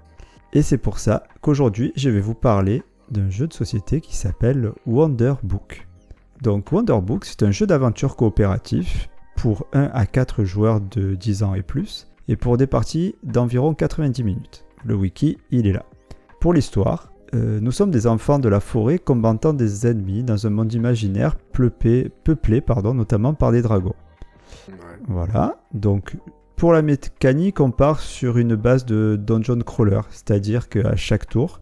Et 0.53 0.63
c'est 0.63 0.79
pour 0.79 0.99
ça 0.99 1.25
qu'aujourd'hui, 1.43 1.93
je 1.95 2.09
vais 2.11 2.21
vous 2.21 2.35
parler 2.35 2.83
d'un 3.11 3.31
jeu 3.31 3.47
de 3.47 3.53
société 3.53 4.01
qui 4.01 4.17
s'appelle 4.17 4.73
Wonder 4.87 5.35
Book. 5.43 5.87
Donc 6.43 6.73
Wonder 6.73 6.99
Book, 7.03 7.25
c'est 7.25 7.43
un 7.43 7.51
jeu 7.51 7.67
d'aventure 7.67 8.17
coopératif 8.17 9.09
pour 9.37 9.67
1 9.73 9.91
à 9.93 10.07
4 10.07 10.45
joueurs 10.45 10.81
de 10.81 11.15
10 11.15 11.43
ans 11.45 11.55
et 11.55 11.63
plus, 11.63 12.09
et 12.27 12.37
pour 12.37 12.57
des 12.57 12.67
parties 12.67 13.15
d'environ 13.23 13.75
90 13.75 14.25
minutes. 14.25 14.65
Le 14.85 14.95
wiki, 14.95 15.39
il 15.51 15.67
est 15.67 15.73
là. 15.73 15.85
Pour 16.41 16.53
l'histoire, 16.53 17.10
euh, 17.35 17.61
nous 17.61 17.73
sommes 17.73 17.90
des 17.90 18.07
enfants 18.07 18.38
de 18.38 18.49
la 18.49 18.61
forêt 18.61 18.99
combattant 18.99 19.53
des 19.53 19.87
ennemis 19.87 20.25
dans 20.25 20.47
un 20.47 20.51
monde 20.51 20.73
imaginaire 20.73 21.37
peuplé, 21.37 22.11
peuplé 22.25 22.61
pardon, 22.61 22.95
notamment 22.95 23.35
par 23.35 23.53
des 23.53 23.62
dragons. 23.62 23.95
Voilà, 25.09 25.61
donc 25.73 26.16
pour 26.57 26.73
la 26.73 26.83
mécanique, 26.83 27.61
on 27.61 27.71
part 27.71 28.01
sur 28.01 28.37
une 28.37 28.55
base 28.55 28.85
de 28.85 29.19
dungeon 29.21 29.61
crawler, 29.61 30.01
c'est-à-dire 30.11 30.69
qu'à 30.69 30.97
chaque 30.97 31.27
tour, 31.29 31.61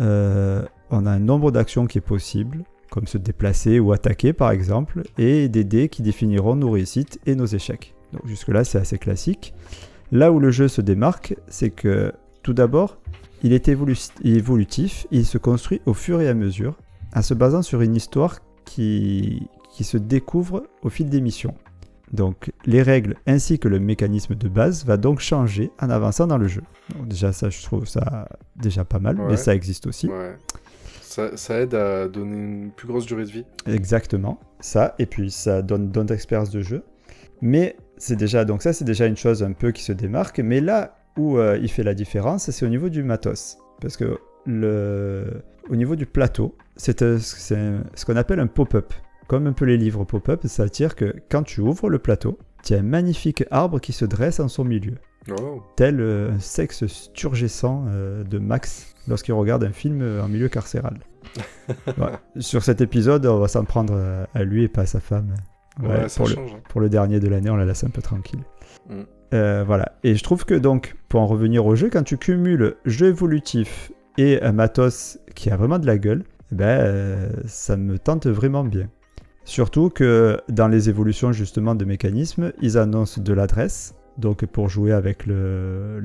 euh, 0.00 0.64
on 0.90 1.04
a 1.04 1.10
un 1.10 1.18
nombre 1.18 1.50
d'actions 1.50 1.86
qui 1.86 1.98
est 1.98 2.02
possible, 2.02 2.64
comme 2.90 3.06
se 3.06 3.18
déplacer 3.18 3.78
ou 3.78 3.92
attaquer 3.92 4.32
par 4.32 4.50
exemple, 4.50 5.02
et 5.18 5.48
des 5.48 5.64
dés 5.64 5.88
qui 5.88 6.02
définiront 6.02 6.56
nos 6.56 6.70
réussites 6.70 7.20
et 7.26 7.34
nos 7.34 7.46
échecs. 7.46 7.94
Donc 8.12 8.26
jusque-là, 8.26 8.64
c'est 8.64 8.78
assez 8.78 8.98
classique. 8.98 9.52
Là 10.12 10.32
où 10.32 10.40
le 10.40 10.50
jeu 10.50 10.68
se 10.68 10.80
démarque, 10.80 11.36
c'est 11.48 11.70
que 11.70 12.12
tout 12.42 12.54
d'abord, 12.54 12.98
il 13.42 13.52
est 13.52 13.68
évolu- 13.68 14.10
évolutif, 14.24 15.06
il 15.10 15.24
se 15.26 15.38
construit 15.38 15.80
au 15.86 15.94
fur 15.94 16.20
et 16.20 16.28
à 16.28 16.34
mesure, 16.34 16.76
en 17.14 17.22
se 17.22 17.34
basant 17.34 17.62
sur 17.62 17.80
une 17.80 17.96
histoire 17.96 18.38
qui, 18.64 19.48
qui 19.70 19.84
se 19.84 19.96
découvre 19.96 20.64
au 20.82 20.88
fil 20.90 21.08
des 21.08 21.20
missions. 21.20 21.54
Donc 22.12 22.52
les 22.64 22.82
règles 22.82 23.16
ainsi 23.26 23.58
que 23.58 23.68
le 23.68 23.78
mécanisme 23.78 24.34
de 24.34 24.48
base 24.48 24.84
va 24.86 24.96
donc 24.96 25.20
changer 25.20 25.70
en 25.80 25.90
avançant 25.90 26.26
dans 26.26 26.38
le 26.38 26.48
jeu. 26.48 26.62
Donc, 26.96 27.06
déjà 27.08 27.32
ça 27.32 27.50
je 27.50 27.62
trouve 27.62 27.86
ça 27.86 28.28
déjà 28.56 28.84
pas 28.84 28.98
mal, 28.98 29.20
Ouais. 29.20 29.26
mais 29.30 29.36
ça 29.36 29.54
existe 29.54 29.86
aussi. 29.86 30.08
Ouais. 30.08 30.36
Ça, 31.02 31.36
ça 31.36 31.60
aide 31.60 31.74
à 31.74 32.06
donner 32.08 32.36
une 32.36 32.70
plus 32.70 32.86
grosse 32.86 33.06
durée 33.06 33.24
de 33.24 33.30
vie. 33.30 33.44
Exactement, 33.66 34.38
ça, 34.60 34.94
et 34.98 35.06
puis 35.06 35.30
ça 35.30 35.62
donne 35.62 35.90
d'autres 35.90 36.12
expériences 36.14 36.50
de 36.50 36.60
jeu. 36.60 36.82
Mais 37.40 37.76
c'est 37.96 38.16
déjà, 38.16 38.44
donc 38.44 38.62
ça 38.62 38.72
c'est 38.72 38.84
déjà 38.84 39.06
une 39.06 39.16
chose 39.16 39.42
un 39.42 39.52
peu 39.52 39.70
qui 39.72 39.82
se 39.82 39.92
démarque, 39.92 40.40
mais 40.40 40.60
là 40.60 40.97
où 41.18 41.36
euh, 41.36 41.58
il 41.60 41.68
fait 41.68 41.82
la 41.82 41.94
différence, 41.94 42.50
c'est 42.50 42.64
au 42.64 42.68
niveau 42.68 42.88
du 42.88 43.02
matos. 43.02 43.58
Parce 43.80 43.96
que 43.96 44.18
le, 44.46 45.42
au 45.68 45.76
niveau 45.76 45.96
du 45.96 46.06
plateau, 46.06 46.56
c'est 46.76 47.02
euh, 47.02 47.18
ce 47.18 48.04
qu'on 48.06 48.16
appelle 48.16 48.40
un 48.40 48.46
pop-up. 48.46 48.94
Comme 49.26 49.46
un 49.46 49.52
peu 49.52 49.66
les 49.66 49.76
livres 49.76 50.04
pop-up, 50.04 50.46
ça 50.46 50.64
veut 50.64 50.70
dire 50.70 50.96
que 50.96 51.14
quand 51.28 51.42
tu 51.42 51.60
ouvres 51.60 51.90
le 51.90 51.98
plateau, 51.98 52.38
tu 52.64 52.74
as 52.74 52.78
un 52.78 52.82
magnifique 52.82 53.44
arbre 53.50 53.78
qui 53.78 53.92
se 53.92 54.06
dresse 54.06 54.40
en 54.40 54.48
son 54.48 54.64
milieu. 54.64 54.94
Oh. 55.30 55.62
Tel 55.76 56.00
euh, 56.00 56.32
un 56.32 56.38
sexe 56.38 56.86
sturgescent 56.86 57.84
de 58.24 58.38
Max 58.38 58.94
lorsqu'il 59.06 59.34
regarde 59.34 59.64
un 59.64 59.72
film 59.72 60.02
en 60.22 60.28
milieu 60.28 60.48
carcéral. 60.48 60.98
Ouais. 61.98 62.12
Sur 62.40 62.62
cet 62.62 62.80
épisode, 62.80 63.26
on 63.26 63.38
va 63.38 63.48
s'en 63.48 63.64
prendre 63.64 64.26
à 64.32 64.44
lui 64.44 64.64
et 64.64 64.68
pas 64.68 64.82
à 64.82 64.86
sa 64.86 65.00
femme. 65.00 65.34
Ouais, 65.82 66.08
ça 66.08 66.16
pour, 66.20 66.28
change, 66.28 66.52
le, 66.52 66.56
hein. 66.56 66.60
pour 66.70 66.80
le 66.80 66.88
dernier 66.88 67.20
de 67.20 67.28
l'année, 67.28 67.50
on 67.50 67.56
la 67.56 67.66
laisse 67.66 67.84
un 67.84 67.90
peu 67.90 68.00
tranquille. 68.00 68.40
Mm. 68.88 69.02
Euh, 69.34 69.64
voilà. 69.66 69.92
Et 70.04 70.14
je 70.14 70.22
trouve 70.22 70.44
que 70.44 70.54
donc, 70.54 70.96
pour 71.08 71.20
en 71.20 71.26
revenir 71.26 71.66
au 71.66 71.74
jeu, 71.74 71.90
quand 71.90 72.02
tu 72.02 72.16
cumules 72.16 72.76
jeu 72.84 73.08
évolutif 73.08 73.92
et 74.16 74.42
un 74.42 74.52
matos 74.52 75.18
qui 75.34 75.50
a 75.50 75.56
vraiment 75.56 75.78
de 75.78 75.86
la 75.86 75.98
gueule, 75.98 76.24
eh 76.52 76.54
ben, 76.54 76.80
euh, 76.80 77.30
ça 77.46 77.76
me 77.76 77.98
tente 77.98 78.26
vraiment 78.26 78.64
bien. 78.64 78.88
Surtout 79.44 79.88
que 79.88 80.38
dans 80.48 80.68
les 80.68 80.88
évolutions 80.88 81.32
justement 81.32 81.74
de 81.74 81.84
mécanismes, 81.84 82.52
ils 82.60 82.76
annoncent 82.76 83.20
de 83.20 83.32
l'adresse, 83.32 83.94
donc 84.18 84.44
pour 84.44 84.68
jouer 84.68 84.92
avec 84.92 85.26
le, 85.26 86.02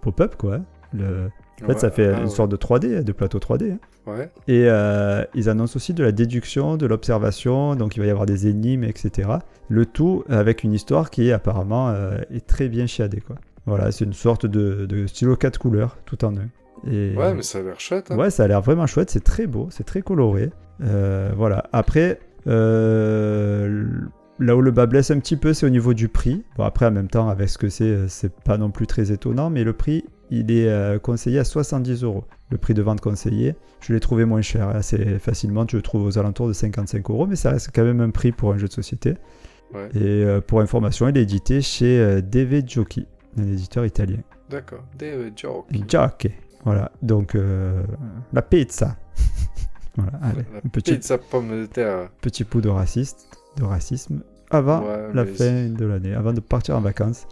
pop-up, 0.00 0.34
quoi. 0.36 0.60
Le... 0.96 1.30
En 1.62 1.66
fait, 1.68 1.72
Ouais, 1.72 1.78
ça 1.78 1.90
fait 1.90 2.08
ah 2.08 2.18
une 2.18 2.24
ouais. 2.24 2.30
sorte 2.30 2.50
de 2.50 2.56
3D, 2.56 3.02
de 3.02 3.12
plateau 3.12 3.38
3D. 3.38 3.72
hein. 3.72 3.78
Ouais. 4.06 4.30
Et 4.46 4.66
euh, 4.68 5.24
ils 5.34 5.48
annoncent 5.48 5.76
aussi 5.76 5.94
de 5.94 6.04
la 6.04 6.12
déduction, 6.12 6.76
de 6.76 6.86
l'observation, 6.86 7.74
donc 7.76 7.96
il 7.96 8.00
va 8.00 8.06
y 8.06 8.10
avoir 8.10 8.26
des 8.26 8.46
énigmes, 8.46 8.84
etc. 8.84 9.30
Le 9.68 9.86
tout 9.86 10.22
avec 10.28 10.64
une 10.64 10.72
histoire 10.74 11.08
qui 11.10 11.32
apparemment 11.32 11.88
euh, 11.88 12.18
est 12.30 12.46
très 12.46 12.68
bien 12.68 12.86
chiadée. 12.86 13.20
Quoi. 13.20 13.36
Voilà, 13.64 13.90
c'est 13.90 14.04
une 14.04 14.12
sorte 14.12 14.44
de, 14.46 14.84
de 14.86 15.06
stylo 15.06 15.34
4 15.34 15.58
couleurs, 15.58 15.96
tout 16.04 16.24
en 16.24 16.36
un. 16.36 16.48
Et, 16.90 17.14
Ouais, 17.16 17.32
mais 17.34 17.42
ça 17.42 17.58
a 17.58 17.62
l'air 17.62 17.80
chouette. 17.80 18.10
hein. 18.10 18.16
Ouais, 18.16 18.28
ça 18.30 18.44
a 18.44 18.48
l'air 18.48 18.60
vraiment 18.60 18.86
chouette, 18.86 19.10
c'est 19.10 19.24
très 19.24 19.46
beau, 19.46 19.68
c'est 19.70 19.84
très 19.84 20.02
coloré. 20.02 20.50
Euh, 20.84 21.32
voilà, 21.34 21.64
après, 21.72 22.20
là 24.38 24.56
où 24.56 24.60
le 24.60 24.70
bas 24.70 24.86
blesse 24.86 25.10
un 25.10 25.18
petit 25.18 25.36
peu, 25.36 25.52
c'est 25.54 25.66
au 25.66 25.70
niveau 25.70 25.94
du 25.94 26.08
prix. 26.08 26.44
Bon, 26.56 26.64
après, 26.64 26.86
en 26.86 26.90
même 26.90 27.08
temps, 27.08 27.28
avec 27.28 27.48
ce 27.48 27.58
que 27.58 27.68
c'est, 27.68 28.08
c'est 28.08 28.32
pas 28.32 28.58
non 28.58 28.70
plus 28.70 28.86
très 28.86 29.10
étonnant, 29.12 29.50
mais 29.50 29.64
le 29.64 29.72
prix, 29.72 30.04
il 30.30 30.50
est 30.50 30.68
euh, 30.68 30.98
conseillé 30.98 31.38
à 31.38 31.44
70 31.44 32.02
euros. 32.02 32.24
Le 32.50 32.58
prix 32.58 32.74
de 32.74 32.82
vente 32.82 33.00
conseillé, 33.00 33.54
je 33.80 33.92
l'ai 33.92 34.00
trouvé 34.00 34.24
moins 34.24 34.42
cher, 34.42 34.68
assez 34.68 35.18
facilement, 35.18 35.66
tu 35.66 35.76
le 35.76 35.82
trouves 35.82 36.04
aux 36.06 36.18
alentours 36.18 36.48
de 36.48 36.52
55 36.52 37.08
euros, 37.10 37.26
mais 37.26 37.36
ça 37.36 37.50
reste 37.50 37.70
quand 37.74 37.84
même 37.84 38.00
un 38.00 38.10
prix 38.10 38.32
pour 38.32 38.52
un 38.52 38.58
jeu 38.58 38.68
de 38.68 38.72
société. 38.72 39.14
Ouais. 39.74 39.88
Et 39.94 40.24
euh, 40.24 40.40
pour 40.40 40.60
information, 40.60 41.08
il 41.08 41.16
est 41.16 41.22
édité 41.22 41.60
chez 41.60 41.98
euh, 41.98 42.20
DV 42.20 42.62
Jockey, 42.66 43.06
un 43.38 43.42
éditeur 43.42 43.84
italien. 43.84 44.18
D'accord. 44.48 44.84
Des 44.96 45.32
jokes. 45.34 45.66
Jockey. 45.88 46.32
Voilà, 46.64 46.90
donc 47.02 47.34
euh, 47.34 47.82
la 48.32 48.42
pizza. 48.42 48.96
voilà, 49.96 50.18
allez, 50.22 50.44
La 50.52 50.60
petit, 50.70 50.92
pizza 50.92 51.18
pomme 51.18 51.62
de 51.62 51.66
terre. 51.66 52.10
petit 52.20 52.44
coup 52.44 52.60
de, 52.60 52.68
raciste, 52.68 53.28
de 53.56 53.64
racisme 53.64 54.22
avant 54.50 54.82
Ouais, 54.82 55.12
la 55.14 55.26
fin 55.26 55.68
de 55.68 55.84
l'année, 55.84 56.14
avant 56.14 56.32
de 56.32 56.40
partir 56.40 56.76
en 56.76 56.80
vacances. 56.80 57.26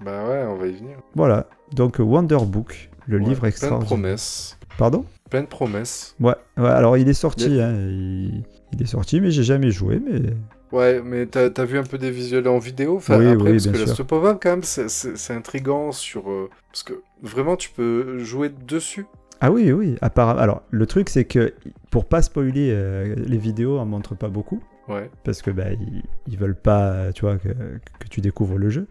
Bah 0.00 0.28
ouais, 0.28 0.44
on 0.48 0.56
va 0.56 0.66
y 0.66 0.72
venir. 0.74 0.98
Voilà, 1.14 1.46
donc 1.72 1.96
Wonder 1.98 2.38
Book, 2.46 2.90
le 3.06 3.18
Ouais, 3.18 3.24
livre 3.24 3.40
plein 3.40 3.48
de 3.48 3.52
extraordinaire. 3.52 3.86
promesses. 3.88 4.58
Pardon? 4.78 5.04
Plein 5.30 5.42
de 5.42 5.46
promesses. 5.46 6.14
Ouais, 6.20 6.34
ouais, 6.58 6.68
alors 6.68 6.96
il 6.96 7.08
est 7.08 7.14
sorti, 7.14 7.46
Il 7.46 7.56
y 7.56 7.60
hein, 7.62 7.72
il... 7.74 8.44
il 8.72 8.82
est 8.82 8.86
sorti, 8.86 9.20
mais 9.20 9.30
j'ai 9.30 9.42
jamais 9.42 9.70
joué, 9.70 10.00
mais 10.00 10.34
Ouais, 10.72 11.00
mais 11.00 11.26
t'as 11.26 11.48
as 11.56 11.64
vu 11.64 11.78
un 11.78 11.84
peu 11.84 11.96
des 11.96 12.10
visuels 12.10 12.46
en 12.48 12.58
vidéo? 12.58 12.96
Enfin, 12.96 13.18
Oui, 13.18 13.26
après, 13.26 13.44
oui, 13.44 13.52
parce 13.52 13.62
bien 13.64 13.72
que 13.72 13.86
sûr. 13.86 13.96
ce 13.96 14.02
pop-up, 14.02 14.38
quand 14.42 14.50
même, 14.50 14.62
c'est- 14.64 15.30
intriguant 15.32 15.92
sur... 15.92 16.28
euh, 16.30 16.50
parce 16.70 16.82
que 16.82 17.02
vraiment, 17.22 17.56
tu 17.56 17.70
peux 17.70 18.18
jouer 18.18 18.50
dessus. 18.50 19.06
Ah 19.40 19.50
oui, 19.52 19.70
oui, 19.72 19.96
apparemment. 20.00 20.40
Alors, 20.40 20.62
le 20.70 20.86
truc, 20.86 21.08
c'est 21.08 21.24
que 21.24 21.54
pour 21.90 22.04
pas 22.06 22.20
spoiler, 22.20 22.70
euh, 22.72 23.14
les 23.16 23.38
vidéos 23.38 23.78
en 23.78 23.86
montrent 23.86 24.16
pas 24.16 24.28
beaucoup. 24.28 24.60
Ouais. 24.88 25.10
Parce 25.24 25.40
que 25.42 25.50
bah, 25.50 25.72
ils, 25.72 26.02
ils 26.26 26.36
veulent 26.38 26.54
pas, 26.60 26.90
euh, 26.90 27.12
tu 27.12 27.22
vois, 27.22 27.36
que, 27.38 27.48
que 27.48 28.08
tu 28.10 28.20
découvres 28.20 28.58
le 28.58 28.68
jeu. 28.70 28.86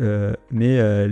Euh, 0.00 0.34
mais 0.50 0.78
euh, 0.78 1.08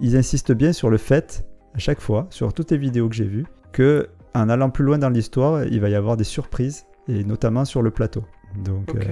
ils 0.00 0.16
insistent 0.16 0.52
bien 0.52 0.72
sur 0.72 0.90
le 0.90 0.98
fait, 0.98 1.44
à 1.74 1.78
chaque 1.78 2.00
fois, 2.00 2.26
sur 2.30 2.52
toutes 2.52 2.70
les 2.70 2.78
vidéos 2.78 3.08
que 3.08 3.14
j'ai 3.14 3.24
vues, 3.24 3.46
que 3.72 4.08
en 4.34 4.48
allant 4.48 4.70
plus 4.70 4.84
loin 4.84 4.98
dans 4.98 5.08
l'histoire, 5.08 5.64
il 5.64 5.80
va 5.80 5.88
y 5.88 5.94
avoir 5.94 6.16
des 6.16 6.24
surprises, 6.24 6.86
et 7.08 7.24
notamment 7.24 7.64
sur 7.64 7.82
le 7.82 7.90
plateau. 7.90 8.24
Donc, 8.64 8.94
euh, 8.94 9.02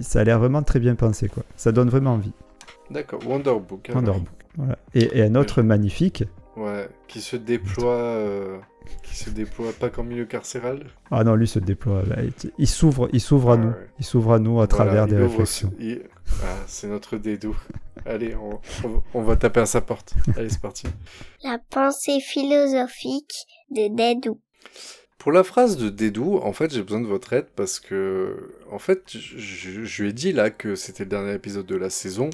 ça 0.00 0.20
a 0.20 0.24
l'air 0.24 0.38
vraiment 0.38 0.62
très 0.62 0.80
bien 0.80 0.94
pensé, 0.94 1.28
quoi. 1.28 1.42
Ça 1.56 1.72
donne 1.72 1.88
vraiment 1.88 2.14
envie. 2.14 2.32
D'accord, 2.90 3.20
Wonderbook. 3.26 3.90
alors. 3.90 4.02
Wonderbook. 4.02 4.28
Voilà. 4.56 4.78
Et, 4.94 5.18
et 5.18 5.22
un 5.22 5.34
autre 5.34 5.62
magnifique. 5.62 6.24
Ouais, 6.58 6.88
qui 7.06 7.20
se 7.20 7.36
déploie... 7.36 7.92
euh, 7.94 8.58
qui 9.02 9.14
se 9.16 9.28
déploie 9.30 9.72
pas 9.78 9.90
qu'en 9.90 10.02
milieu 10.02 10.24
carcéral. 10.24 10.86
Ah 11.10 11.22
non, 11.22 11.34
lui 11.34 11.46
se 11.46 11.58
déploie. 11.58 12.02
bah, 12.06 12.16
il- 12.22 12.50
il 12.58 12.66
s'ouvre, 12.66 13.08
il 13.12 13.20
s'ouvre 13.20 13.50
à 13.52 13.56
nous. 13.56 13.72
Il 13.98 14.04
s'ouvre 14.04 14.32
à 14.32 14.38
nous 14.38 14.60
à 14.60 14.66
travers 14.66 15.06
des 15.06 15.16
réflexions. 15.16 15.72
il- 15.78 16.02
Ah, 16.42 16.56
c'est 16.66 16.88
notre 16.88 17.16
dédou. 17.18 17.56
Allez, 18.06 18.34
on, 18.34 18.60
on- 18.86 19.02
on 19.14 19.22
va 19.22 19.36
taper 19.36 19.60
à 19.60 19.66
sa 19.66 19.80
porte. 19.82 20.14
Allez, 20.36 20.48
c'est 20.48 20.60
parti. 20.60 20.86
La 21.44 21.58
pensée 21.70 22.20
philosophique 22.20 23.34
de 23.70 23.94
Dédou. 23.94 24.40
Pour 25.18 25.32
la 25.32 25.42
phrase 25.42 25.76
de 25.76 25.88
Dédou, 25.90 26.38
en 26.38 26.52
fait, 26.52 26.72
j'ai 26.72 26.82
besoin 26.82 27.00
de 27.00 27.06
votre 27.06 27.32
aide 27.32 27.48
parce 27.56 27.80
que, 27.80 28.54
en 28.70 28.78
fait, 28.78 29.02
je, 29.08 29.36
je- 29.38 29.84
je 29.84 30.02
lui 30.02 30.10
ai 30.10 30.12
dit 30.12 30.32
là 30.32 30.48
que 30.50 30.74
c'était 30.76 31.04
le 31.04 31.10
dernier 31.10 31.34
épisode 31.34 31.66
de 31.66 31.76
la 31.76 31.90
saison 31.90 32.30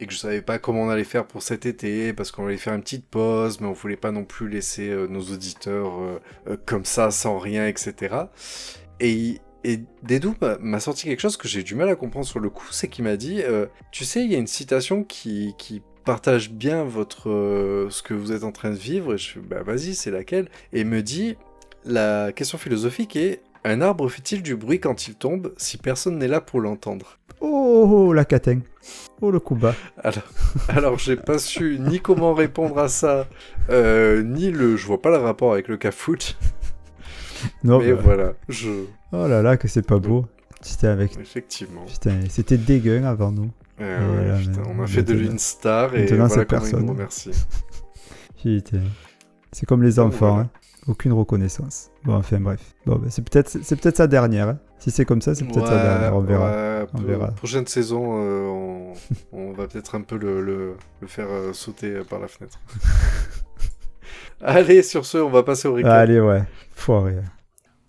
Et 0.00 0.06
que 0.06 0.12
je 0.12 0.18
savais 0.18 0.42
pas 0.42 0.58
comment 0.58 0.82
on 0.82 0.88
allait 0.90 1.04
faire 1.04 1.26
pour 1.26 1.42
cet 1.42 1.66
été 1.66 2.12
parce 2.12 2.30
qu'on 2.30 2.46
allait 2.46 2.56
faire 2.56 2.74
une 2.74 2.82
petite 2.82 3.06
pause, 3.06 3.60
mais 3.60 3.66
on 3.66 3.72
voulait 3.72 3.96
pas 3.96 4.10
non 4.10 4.24
plus 4.24 4.48
laisser 4.48 4.88
euh, 4.88 5.06
nos 5.06 5.20
auditeurs 5.22 6.00
euh, 6.00 6.20
euh, 6.48 6.56
comme 6.66 6.84
ça, 6.84 7.10
sans 7.10 7.38
rien, 7.38 7.66
etc. 7.66 8.14
Et, 9.00 9.40
et 9.64 9.80
Dédou 10.02 10.34
m'a- 10.60 10.80
sorti 10.80 11.04
quelque 11.04 11.20
chose 11.20 11.36
que 11.36 11.48
j'ai 11.48 11.62
du 11.62 11.74
mal 11.74 11.88
à 11.88 11.96
comprendre 11.96 12.26
sur 12.26 12.40
le 12.40 12.50
coup, 12.50 12.66
c'est 12.70 12.88
qu'il 12.88 13.04
m'a 13.04 13.16
dit, 13.16 13.42
tu 13.90 14.04
sais, 14.04 14.24
il 14.24 14.32
y 14.32 14.34
a 14.34 14.38
une 14.38 14.46
citation 14.46 15.04
qui, 15.04 15.54
partage 16.04 16.50
bien 16.50 16.82
votre 16.82 17.86
ce 17.88 18.02
que 18.02 18.12
vous 18.12 18.32
êtes 18.32 18.42
en 18.42 18.50
train 18.50 18.70
de 18.70 18.76
vivre. 18.76 19.14
Et 19.14 19.18
je 19.18 19.34
fais, 19.34 19.40
bah 19.40 19.62
vas-y, 19.62 19.94
c'est 19.94 20.10
laquelle? 20.10 20.48
Et 20.72 20.80
il 20.80 20.86
me 20.86 21.00
dit, 21.00 21.36
la 21.84 22.32
question 22.32 22.58
philosophique 22.58 23.14
est, 23.14 23.42
un 23.64 23.80
arbre 23.80 24.08
fait-il 24.08 24.42
du 24.42 24.56
bruit 24.56 24.80
quand 24.80 25.06
il 25.06 25.14
tombe 25.14 25.54
si 25.56 25.78
personne 25.78 26.18
n'est 26.18 26.28
là 26.28 26.40
pour 26.40 26.60
l'entendre? 26.60 27.18
Oh, 27.44 27.86
oh, 27.90 28.12
la 28.12 28.24
catin. 28.24 28.60
Oh, 29.20 29.30
le 29.30 29.40
coup 29.40 29.54
bas. 29.56 29.74
alors, 30.02 30.22
alors 30.68 30.98
j'ai 30.98 31.16
pas 31.16 31.38
su 31.38 31.78
ni 31.80 32.00
comment 32.00 32.34
répondre 32.34 32.78
à 32.78 32.88
ça, 32.88 33.26
euh, 33.70 34.22
ni 34.22 34.50
le. 34.50 34.76
Je 34.76 34.86
vois 34.86 35.00
pas 35.02 35.10
le 35.10 35.16
rapport 35.16 35.52
avec 35.52 35.68
le 35.68 35.76
cafouche. 35.76 36.36
Non, 37.64 37.80
mais 37.80 37.92
bah. 37.92 38.00
voilà, 38.02 38.32
je. 38.48 38.70
Oh 39.12 39.26
là 39.26 39.42
là, 39.42 39.56
que 39.56 39.66
c'est 39.68 39.86
pas 39.86 39.98
beau. 39.98 40.26
C'était 40.60 40.86
avec. 40.86 41.18
Effectivement. 41.18 41.84
Putain, 41.86 42.20
c'était 42.28 42.56
dégueu 42.56 43.04
avant 43.04 43.32
nous. 43.32 43.50
Eh 43.80 43.82
ouais, 43.84 44.38
putain, 44.40 44.62
on 44.68 44.80
a 44.82 44.86
fait 44.86 45.02
de 45.02 45.12
lui 45.14 45.26
une 45.26 45.38
star 45.40 45.94
et 45.96 46.02
maintenant, 46.02 46.26
voilà 46.28 46.44
personne. 46.44 46.96
Putain. 48.40 48.78
C'est 49.54 49.66
comme 49.66 49.82
les 49.82 49.98
enfants, 49.98 50.34
voilà. 50.34 50.42
hein. 50.44 50.50
aucune 50.86 51.12
reconnaissance. 51.12 51.90
Bon, 52.04 52.14
enfin 52.14 52.40
bref. 52.40 52.74
Bon, 52.86 52.96
bah, 52.96 53.08
c'est 53.10 53.20
peut-être 53.28 53.50
c'est 53.62 53.76
peut-être 53.76 53.98
sa 53.98 54.06
dernière. 54.06 54.48
hein. 54.48 54.58
Si 54.82 54.90
c'est 54.90 55.04
comme 55.04 55.22
ça, 55.22 55.32
c'est 55.34 55.44
peut-être 55.44 55.62
Ouais, 55.62 55.70
dernière. 55.70 56.16
On 56.16 56.20
verra. 56.22 56.50
ouais, 56.50 56.86
on 56.92 56.98
peu- 56.98 57.04
verra. 57.06 57.28
Prochaine 57.28 57.66
saison, 57.68 58.16
euh, 58.18 58.46
on, 58.48 58.92
on 59.32 59.52
va 59.52 59.68
peut-être 59.68 59.94
un 59.94 60.00
peu 60.02 60.16
le, 60.16 60.40
le, 60.42 60.76
le 61.00 61.06
faire 61.06 61.28
euh, 61.30 61.52
sauter 61.52 61.86
euh, 61.90 62.04
par 62.04 62.18
la 62.18 62.26
fenêtre. 62.26 62.58
Allez, 64.40 64.82
sur 64.82 65.06
ce, 65.06 65.18
on 65.18 65.30
va 65.30 65.42
passer 65.42 65.68
au 65.68 65.74
recap. 65.74 65.90
Allez, 65.92 66.20
ouais. 66.20 66.42
Foiré. 66.74 67.16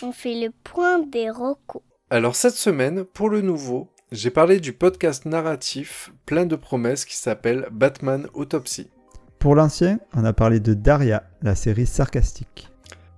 On 0.04 0.12
fait 0.12 0.36
le 0.36 0.50
point 0.64 1.00
des 1.00 1.30
recos. 1.30 1.82
Alors 2.10 2.36
cette 2.36 2.54
semaine, 2.54 3.06
pour 3.06 3.30
le 3.30 3.42
nouveau, 3.42 3.90
j'ai 4.12 4.30
parlé 4.30 4.60
du 4.60 4.72
podcast 4.74 5.26
narratif 5.26 6.12
plein 6.28 6.46
de 6.46 6.56
promesses 6.56 7.06
qui 7.06 7.16
s'appelle 7.18 7.68
Batman 7.72 8.28
Autopsy. 8.34 8.92
Pour 9.40 9.56
l'ancien, 9.56 10.00
on 10.14 10.24
a 10.26 10.34
parlé 10.34 10.60
de 10.60 10.74
Daria, 10.76 11.24
la 11.42 11.56
série 11.56 11.88
sarcastique. 11.88 12.70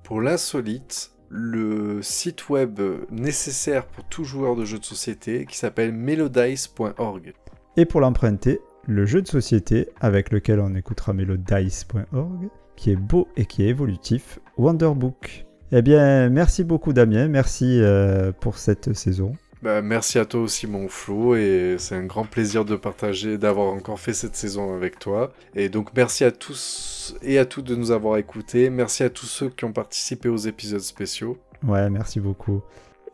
Pour 0.03 0.21
l'insolite, 0.21 1.11
le 1.29 2.01
site 2.01 2.49
web 2.49 2.79
nécessaire 3.11 3.85
pour 3.85 4.03
tout 4.05 4.23
joueur 4.23 4.55
de 4.55 4.65
jeux 4.65 4.79
de 4.79 4.85
société 4.85 5.45
qui 5.45 5.57
s'appelle 5.57 5.91
melodice.org. 5.91 7.33
Et 7.77 7.85
pour 7.85 8.01
l'emprunter, 8.01 8.59
le 8.87 9.05
jeu 9.05 9.21
de 9.21 9.27
société 9.27 9.89
avec 9.99 10.31
lequel 10.31 10.59
on 10.59 10.75
écoutera 10.75 11.13
melodice.org, 11.13 12.49
qui 12.75 12.91
est 12.91 12.95
beau 12.95 13.27
et 13.35 13.45
qui 13.45 13.63
est 13.63 13.69
évolutif, 13.69 14.39
Wonderbook. 14.57 15.45
Eh 15.71 15.81
bien, 15.81 16.29
merci 16.29 16.63
beaucoup 16.63 16.93
Damien, 16.93 17.27
merci 17.27 17.79
euh, 17.81 18.31
pour 18.31 18.57
cette 18.57 18.93
saison. 18.93 19.33
Bah, 19.61 19.81
merci 19.81 20.19
à 20.19 20.25
toi 20.25 20.41
aussi 20.41 20.67
mon 20.67 20.87
Flo 20.87 21.35
et 21.35 21.77
c'est 21.79 21.95
un 21.95 22.05
grand 22.05 22.25
plaisir 22.25 22.65
de 22.65 22.75
partager, 22.75 23.37
d'avoir 23.37 23.73
encore 23.73 23.99
fait 23.99 24.13
cette 24.13 24.35
saison 24.35 24.75
avec 24.75 24.99
toi. 24.99 25.31
Et 25.55 25.69
donc 25.69 25.89
merci 25.95 26.23
à 26.23 26.31
tous 26.31 27.15
et 27.21 27.39
à 27.39 27.45
toutes 27.45 27.65
de 27.65 27.75
nous 27.75 27.91
avoir 27.91 28.17
écoutés. 28.17 28.69
Merci 28.69 29.03
à 29.03 29.09
tous 29.09 29.25
ceux 29.25 29.49
qui 29.49 29.65
ont 29.65 29.73
participé 29.73 30.29
aux 30.29 30.37
épisodes 30.37 30.81
spéciaux. 30.81 31.37
Ouais, 31.65 31.89
merci 31.89 32.19
beaucoup. 32.19 32.61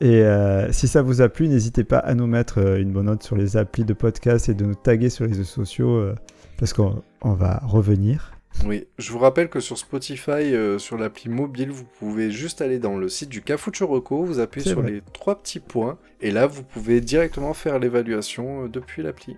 Et 0.01 0.23
euh, 0.23 0.71
si 0.71 0.87
ça 0.87 1.03
vous 1.03 1.21
a 1.21 1.29
plu, 1.29 1.47
n'hésitez 1.47 1.83
pas 1.83 1.99
à 1.99 2.15
nous 2.15 2.25
mettre 2.25 2.57
euh, 2.57 2.81
une 2.81 2.91
bonne 2.91 3.05
note 3.05 3.21
sur 3.21 3.35
les 3.35 3.55
applis 3.55 3.85
de 3.85 3.93
podcast 3.93 4.49
et 4.49 4.55
de 4.55 4.65
nous 4.65 4.73
taguer 4.73 5.11
sur 5.11 5.25
les 5.25 5.31
réseaux 5.31 5.43
sociaux 5.43 5.91
euh, 5.91 6.15
parce 6.57 6.73
qu'on 6.73 7.03
on 7.21 7.33
va 7.33 7.61
revenir. 7.63 8.31
Oui, 8.65 8.85
je 8.97 9.11
vous 9.11 9.19
rappelle 9.19 9.49
que 9.49 9.59
sur 9.59 9.77
Spotify, 9.77 10.31
euh, 10.31 10.77
sur 10.77 10.97
l'appli 10.97 11.29
mobile, 11.29 11.71
vous 11.71 11.85
pouvez 11.99 12.31
juste 12.31 12.61
aller 12.61 12.79
dans 12.79 12.97
le 12.97 13.09
site 13.09 13.29
du 13.29 13.41
Cafucho 13.41 13.87
Reco, 13.87 14.23
vous 14.23 14.39
appuyez 14.39 14.69
sur 14.69 14.81
vrai. 14.81 14.91
les 14.91 15.01
trois 15.13 15.41
petits 15.41 15.59
points, 15.59 15.97
et 16.21 16.31
là 16.31 16.47
vous 16.47 16.63
pouvez 16.63 17.01
directement 17.01 17.53
faire 17.53 17.79
l'évaluation 17.79 18.65
euh, 18.65 18.67
depuis 18.67 19.01
l'appli. 19.01 19.35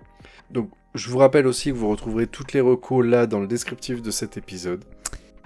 Donc 0.50 0.70
je 0.94 1.08
vous 1.08 1.18
rappelle 1.18 1.46
aussi 1.46 1.70
que 1.70 1.76
vous 1.76 1.88
retrouverez 1.88 2.26
toutes 2.26 2.52
les 2.52 2.60
recos 2.60 3.04
là 3.04 3.26
dans 3.26 3.40
le 3.40 3.46
descriptif 3.46 4.02
de 4.02 4.10
cet 4.10 4.36
épisode. 4.36 4.84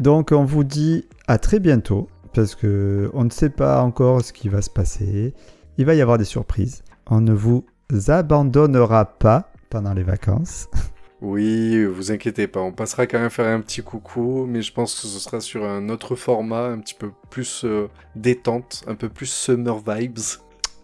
Donc 0.01 0.33
on 0.33 0.45
vous 0.45 0.65
dit 0.65 1.07
à 1.27 1.39
très 1.39 1.61
bientôt 1.61 2.09
parce 2.35 2.55
que 2.55 3.11
on 3.15 3.25
ne 3.25 3.31
sait 3.31 3.51
pas 3.51 3.81
encore 3.83 4.23
ce 4.23 4.33
qui 4.33 4.49
va 4.49 4.63
se 4.63 4.71
passer. 4.71 5.35
Il 5.77 5.87
va 5.87 5.95
y 5.95 6.01
avoir 6.01 6.19
des 6.19 6.25
surprises. 6.25 6.83
On 7.07 7.21
ne 7.21 7.33
vous 7.33 7.65
abandonnera 8.09 9.19
pas 9.19 9.53
pendant 9.71 9.95
les 9.95 10.03
vacances. 10.03 10.69
Oui, 11.21 11.85
vous 11.85 12.13
inquiétez 12.13 12.47
pas, 12.47 12.61
on 12.61 12.73
passera 12.73 13.07
quand 13.09 13.19
même 13.19 13.31
faire 13.31 13.47
un 13.49 13.61
petit 13.61 13.83
coucou, 13.83 14.47
mais 14.49 14.63
je 14.63 14.73
pense 14.73 14.95
que 14.95 15.07
ce 15.09 15.19
sera 15.19 15.41
sur 15.41 15.65
un 15.65 15.89
autre 15.89 16.15
format, 16.15 16.67
un 16.67 16.79
petit 16.79 16.95
peu 16.95 17.11
plus 17.29 17.63
euh, 17.65 17.89
détente, 18.15 18.85
un 18.87 18.95
peu 18.95 19.09
plus 19.09 19.27
summer 19.27 19.79
vibes. 19.79 20.19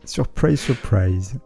Surprise, 0.04 0.60
surprise. 0.60 1.38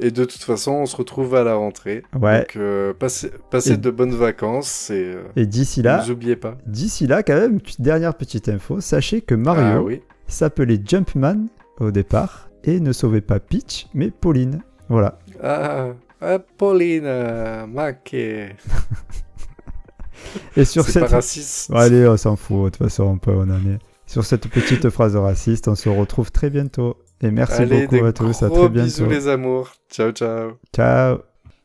Et 0.00 0.10
de 0.12 0.24
toute 0.24 0.40
façon, 0.42 0.70
on 0.72 0.86
se 0.86 0.96
retrouve 0.96 1.34
à 1.34 1.42
la 1.44 1.56
rentrée. 1.56 2.02
Ouais. 2.18 2.38
Donc, 2.38 2.56
euh, 2.56 2.94
passez, 2.94 3.30
passez 3.50 3.72
Et- 3.72 3.76
de 3.76 3.90
bonnes 3.90 4.14
vacances 4.14 4.88
et, 4.90 5.12
euh, 5.14 5.22
Et 5.36 5.44
d'ici 5.44 5.82
là, 5.82 6.02
ne 6.06 6.12
oubliez 6.12 6.36
pas. 6.36 6.56
d'ici 6.66 7.06
là, 7.08 7.22
quand 7.24 7.34
même, 7.34 7.54
une 7.54 7.84
dernière 7.84 8.14
petite 8.14 8.48
info. 8.48 8.80
Sachez 8.80 9.20
que 9.20 9.34
Mario 9.34 9.62
Ah 9.64 9.82
oui. 9.82 10.00
s'appelait 10.28 10.80
Jumpman 10.82 11.48
au 11.80 11.90
départ 11.90 12.48
et 12.64 12.78
ne 12.80 12.92
sauvait 12.92 13.20
pas 13.20 13.40
Peach, 13.40 13.88
mais 13.92 14.10
Pauline. 14.10 14.62
Voilà. 14.88 15.18
Ah, 15.42 15.88
ah, 16.20 16.38
Pauline, 16.38 17.04
euh, 17.04 17.66
Maquet. 17.66 18.56
Et 20.56 20.64
sur 20.64 20.84
C'est 20.84 20.92
cette... 20.92 21.02
pas 21.04 21.16
raciste. 21.16 21.70
Allez, 21.74 22.06
on 22.06 22.16
s'en 22.16 22.36
fout. 22.36 22.72
De 22.72 22.76
toute 22.76 22.88
façon, 22.88 23.04
on 23.04 23.18
peut, 23.18 23.32
on 23.32 23.48
en 23.50 23.66
est. 23.66 23.78
Sur 24.06 24.24
cette 24.24 24.48
petite 24.48 24.90
phrase 24.90 25.16
raciste, 25.16 25.68
on 25.68 25.74
se 25.74 25.88
retrouve 25.88 26.30
très 26.32 26.50
bientôt. 26.50 26.96
Et 27.22 27.30
merci 27.30 27.62
Allez, 27.62 27.86
beaucoup 27.86 28.04
à 28.04 28.12
tous. 28.12 28.42
À 28.42 28.50
très 28.50 28.68
bientôt. 28.68 28.84
bisous 28.84 29.06
les 29.06 29.28
amours. 29.28 29.72
Ciao, 29.88 30.10
ciao. 30.10 30.52
Ciao. 30.74 31.18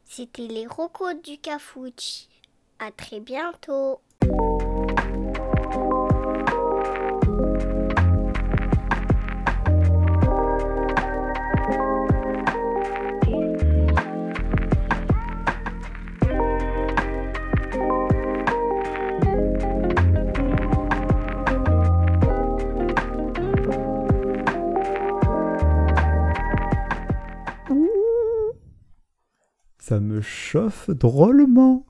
C'était 0.06 0.48
les 0.48 0.68
recos 0.68 1.15
du 1.24 1.38
Cafouche. 1.39 2.28
À 2.80 2.91
très 2.91 3.20
bientôt. 3.20 4.00
Ça 29.88 30.00
me 30.00 30.19
chauffe 30.19 30.89
drôlement. 30.89 31.86